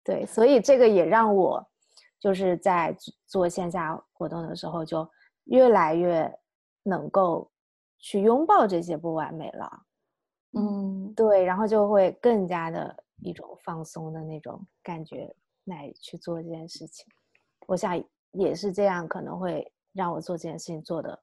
[0.03, 1.64] 对，所以这个也让我
[2.18, 5.09] 就是在做做线下活动的时候，就
[5.53, 6.34] 越来越
[6.82, 7.50] 能够
[7.98, 9.70] 去拥抱这些不完美了。
[10.55, 15.34] 嗯对，然后就会更加的一种放松的那种感觉
[15.64, 17.07] 来去做这件事情。
[17.66, 21.22] 我想也是这样，可能会让我做这件事情做的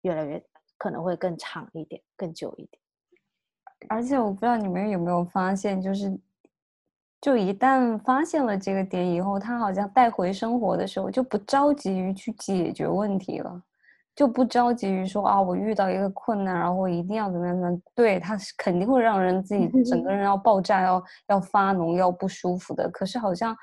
[0.00, 0.42] 越来越
[0.78, 2.82] 可能会更长一点、更久一点。
[3.90, 6.18] 而且我不知道你们有没有发现，就是
[7.20, 13.62] 就一旦发现了这个点以后，他好像带回生活的时候就不着急于去解决问题了，
[14.16, 17.82] 就不着急于说啊，我遇到一个困难，然后我一定要怎么样怎么样。
[17.94, 22.88] 对，他是肯定会让人自己整个人要爆炸，要要发脓，要不舒服的。
[22.90, 23.54] 可是好像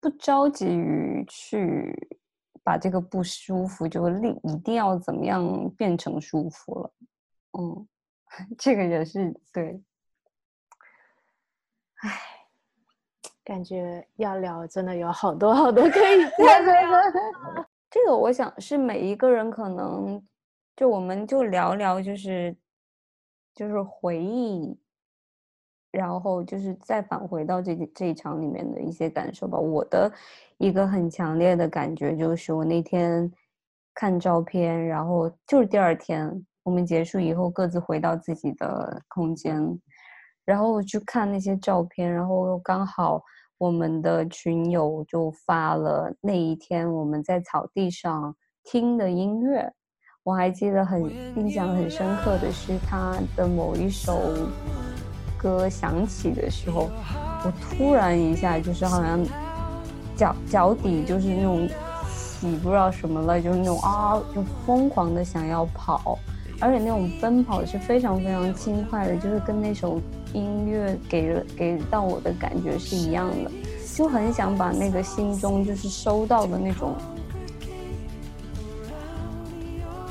[0.00, 2.18] 不着急于去
[2.64, 6.90] 把这个不舒服就立一定要怎么样变成舒服了。
[7.58, 7.88] 嗯，
[8.58, 9.80] 这个也是对。
[12.02, 12.10] 唉，
[13.44, 17.00] 感觉要聊真的有好多好多可以 再聊。
[17.90, 20.22] 这个我想是每一个人可能，
[20.76, 22.54] 就我们就聊聊，就是
[23.54, 24.78] 就是回忆，
[25.92, 29.58] 然后就是再返回到这这一场里面的一些感受吧。
[29.58, 30.12] 我的
[30.58, 33.32] 一个很强烈的感觉就是，我那天
[33.94, 39.80] 看照片，然后就是第二天我们结束以后各自回到自己的空间，
[40.46, 43.20] 然后我去看那些照片，然后又刚好。
[43.58, 49.72] 我们的群友就发了那一天我们在草地上听的音乐，
[50.22, 51.02] 我还记得很
[51.38, 54.20] 印象很深刻的是他的某一首
[55.38, 56.90] 歌响起的时候，
[57.46, 59.24] 我突然一下就是好像
[60.14, 66.18] 脚脚底就是那种起不知道什么了，就是那种啊就疯狂的想要跑，
[66.60, 70.00] 而且那种奔跑是非常非常轻快的，就是跟那首。
[70.32, 73.50] 音乐给了给到我的感觉是一样的，
[73.94, 76.94] 就很想把那个心中就是收到的那种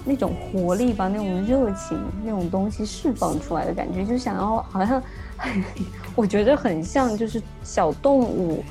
[0.03, 5.03] 那种活力吧，那种热情，那种东西释放出来的感觉，就想要好像，
[6.15, 8.63] 我觉得很像就是小动物，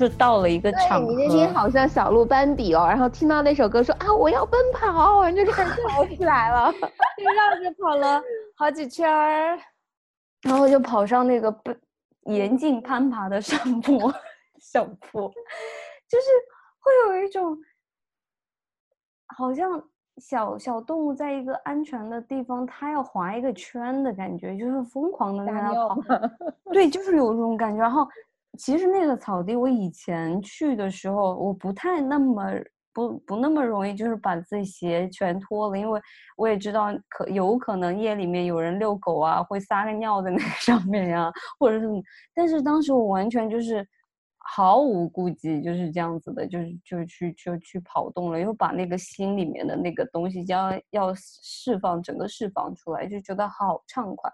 [0.00, 8.22] 就是到了一个场合，你那天好像小鹿斑比哦，然后听到那首歌说啊我要奔跑，然后就开始跑起来了， 就绕着跑了
[8.56, 9.58] 好几圈儿。
[10.40, 11.70] 然后就跑上那个不
[12.32, 14.10] 严禁攀爬的上坡
[14.58, 15.28] 小坡，
[16.08, 16.26] 就是
[16.78, 17.54] 会有一种
[19.36, 19.84] 好像
[20.16, 25.98] 小小动物在一个安全的地方，它要划一个圈的感觉，就是疯狂的在那跑。
[26.72, 27.82] 对，就是有这种感觉。
[27.82, 28.08] 然后
[28.58, 32.44] 其实那个草地，我以前去的时候，我不太那么。
[32.92, 36.00] 不不那么容易，就是把自己鞋全脱了，因为
[36.36, 41.86] 我也知道可有可能夜里面有人遛狗啊，会撒个尿在那 上面呀，或者是，
[42.34, 43.86] 但是当时我完全就是
[44.38, 54.28] 毫无顾忌，就是这样子的，就是就去就去跑动了，又把那个心里面的那个东西要要释放，整个释放出来，就觉得好畅快。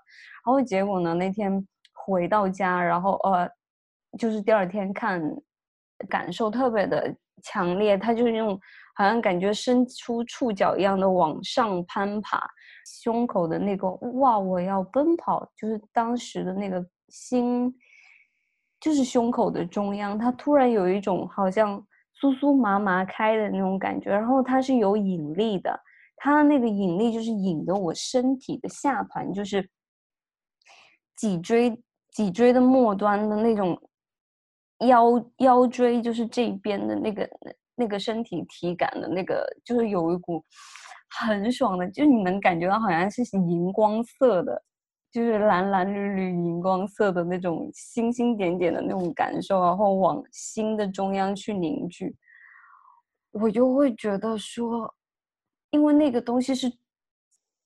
[0.47, 3.47] 然后结果呢，那天回到家，然后呃，
[4.17, 5.23] 就是第二天看，
[6.09, 7.15] 感受特别的。
[7.43, 8.59] 强烈，他就是那种
[8.95, 12.43] 好像感觉伸出触角一样的往上攀爬，
[13.03, 17.73] 胸口的那个哇，我要奔跑，就是当时的那个心，
[18.81, 21.79] 就是胸口的中央，它突然有一种好像
[22.19, 25.79] 酥酥麻麻开的那种感觉，然后它是有引力的，
[26.17, 29.69] 它那个引力就是引的我身体的下盘，就是
[31.15, 31.79] 脊椎
[32.11, 33.79] 脊椎的末端的那种
[34.81, 37.29] 腰腰椎，就是这边的那个
[37.75, 40.45] 那个身体体感的那个，就是有一股
[41.19, 44.63] 很爽的，就你能感觉到好像是荧光色的。
[45.13, 52.15] 就是蓝蓝绿绿、荧光色的那种星星点点的那种感受，然后往心的中央去凝聚，
[53.31, 54.95] 我就会觉得说，
[55.71, 56.71] 因为那个东西是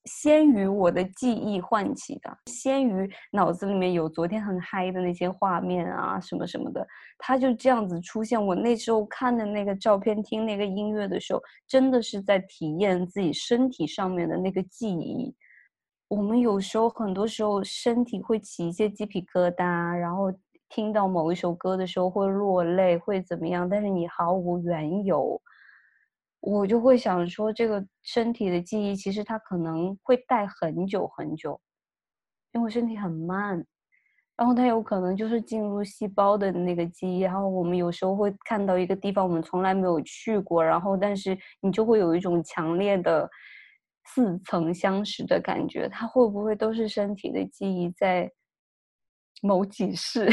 [0.06, 6.86] 先于我的记忆唤起的，先于脑子里面有昨天很嗨的那些画面啊什么什么的，
[7.18, 8.44] 它就这样子出现。
[8.44, 15.34] 我那时候看的那个照片、听那个音乐的时候，真的是在体验自己身体上面的那个记忆。
[16.08, 20.32] 我们有时候，很多时候身体会起一些鸡皮疙瘩，然后
[20.68, 23.68] 听到某一首歌的时候会落泪，会怎么样？
[23.68, 25.40] 但是你毫无缘由，
[26.40, 31.60] 我就会想说，这个身体的记忆其实它可能会带很久很久，
[32.52, 33.64] 因为身体很慢，
[34.36, 37.20] 然后它有可能就是进入细胞的那个记忆。
[37.20, 43.28] 然后我们有时候会看到一个地方，我们从来没有去过，然后但是你就会有一种强烈的。
[44.12, 48.28] 似曾相识的感觉，它会不会都是身体的记忆在
[49.40, 50.28] 某几世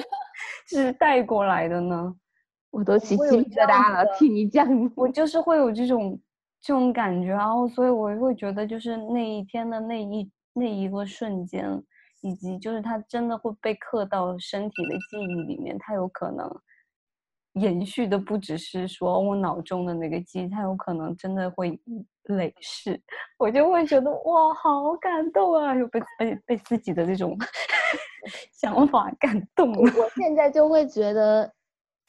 [0.68, 2.14] 是带过来的呢？
[2.76, 6.20] 我都起鸡皮疙瘩了，听你讲，我就是会有这种
[6.60, 11.82] 这种感觉，然后所以我会觉得，就是那一天的那一那一个瞬间，
[12.20, 16.46] 以及就是它真的会被刻到身体的记忆里面，它有可能。
[17.54, 21.80] 延续的不只是说我脑中的那个记忆，它有可能真的会
[22.24, 23.00] 累世，
[23.38, 25.74] 我就会觉得哇，好感动啊！
[25.74, 27.34] 又被被被自己的这种
[28.52, 29.78] 想法感动了。
[29.96, 31.50] 我现在就会觉得，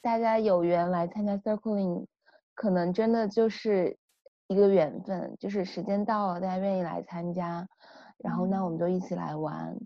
[0.00, 2.06] 大家有缘来参加 Circling，
[2.54, 3.98] 可能真的就是
[4.46, 7.68] 一个缘分，就是时间到了，大家愿意来参加，
[8.18, 9.78] 然后那我们就一起来玩，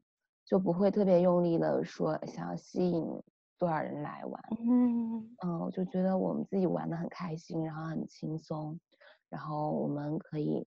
[0.44, 3.22] 就不会特别用力的说想要吸引。
[3.58, 4.42] 多少人来玩？
[4.58, 8.80] 嗯嗯，我就觉得我们自己玩的很开心，然后很轻松，
[9.28, 10.66] 然后我们可以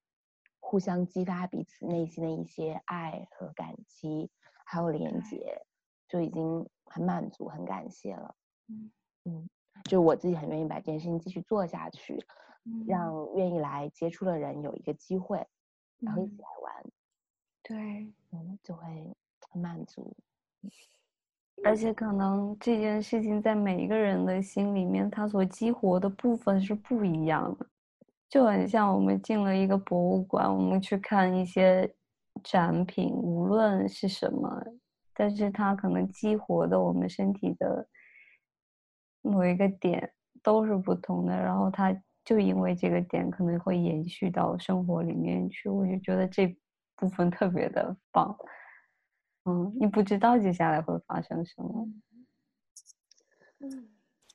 [0.62, 4.32] 互相激发彼此内心的一些爱和感激，
[4.66, 5.66] 还有连接，
[6.08, 8.34] 就已经很满足、很感谢了。
[8.70, 8.90] 嗯
[9.26, 9.48] 嗯，
[9.84, 12.18] 就我自己很愿意把这件事情继续做下去，
[12.88, 15.46] 让愿意来接触的人有一个机会，
[16.00, 16.84] 然后一起来玩。
[17.64, 17.78] 对，
[18.32, 18.84] 嗯，就会
[19.52, 20.16] 很满足。
[21.64, 27.66] 而且可能这件事情在每一个人的心里面，它所激活的部分是不一样的，
[28.30, 31.90] 就很像我们进了一个博物馆，我们去看一些
[32.44, 34.62] 展品，无论是什么，
[35.14, 37.88] 但是它可能激活的我们身体的
[39.26, 40.12] 某一个点
[40.44, 46.48] 都是不同的，然后它就因为这个点可能会延续到生活里面去，我就觉得这
[46.96, 48.36] 部分特别的棒。
[49.46, 51.88] 嗯，你不知道接下来会发生什么。
[53.62, 53.88] 嗯，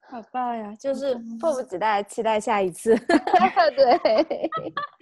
[0.08, 0.74] 好棒呀！
[0.78, 2.96] 就是迫不及待期待下一次。
[3.76, 4.50] 对，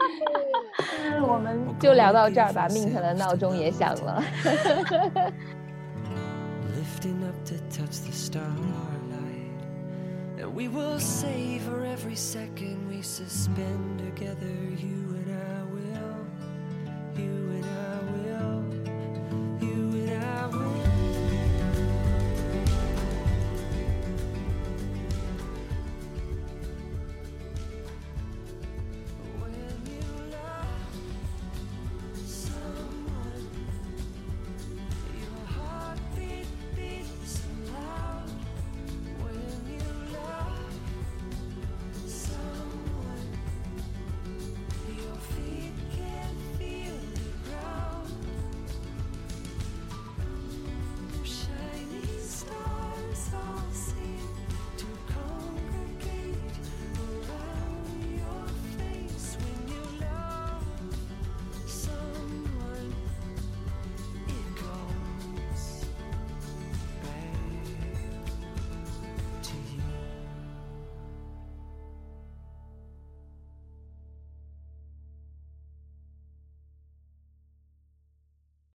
[1.27, 2.69] 我们就聊到这儿吧。
[2.69, 4.23] 命腾的闹钟也响了。
[10.49, 17.65] And we will savor every second we suspend together, you and I will, you and
[17.67, 17.88] I.